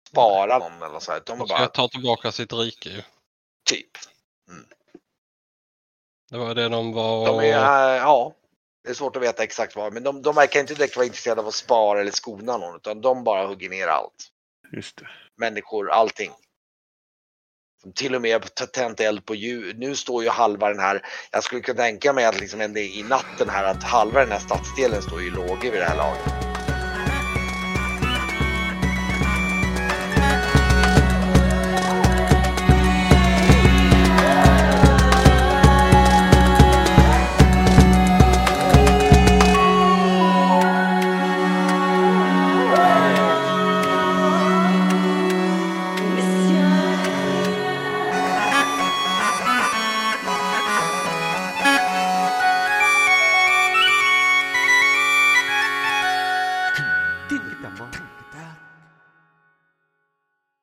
[0.10, 1.22] spara någon eller så här.
[1.26, 3.02] De De ska bara ta tillbaka sitt rike ju.
[3.70, 3.92] typ.
[6.30, 7.26] Det var det de var...
[7.26, 8.34] De är, eh, ja.
[8.84, 11.42] Det är svårt att veta exakt vad, men de, de verkar inte direkt vara intresserade
[11.42, 14.30] av att spara eller skona någon, utan de bara hugger ner allt.
[14.72, 15.10] Just det.
[15.36, 16.32] Människor, allting.
[17.84, 19.76] Som till och med tänt eld på ljus.
[19.78, 23.50] Nu står ju halva den här, jag skulle kunna tänka mig att liksom i natten
[23.50, 26.53] här att halva den här stadsdelen står ju i lågor vid det här laget.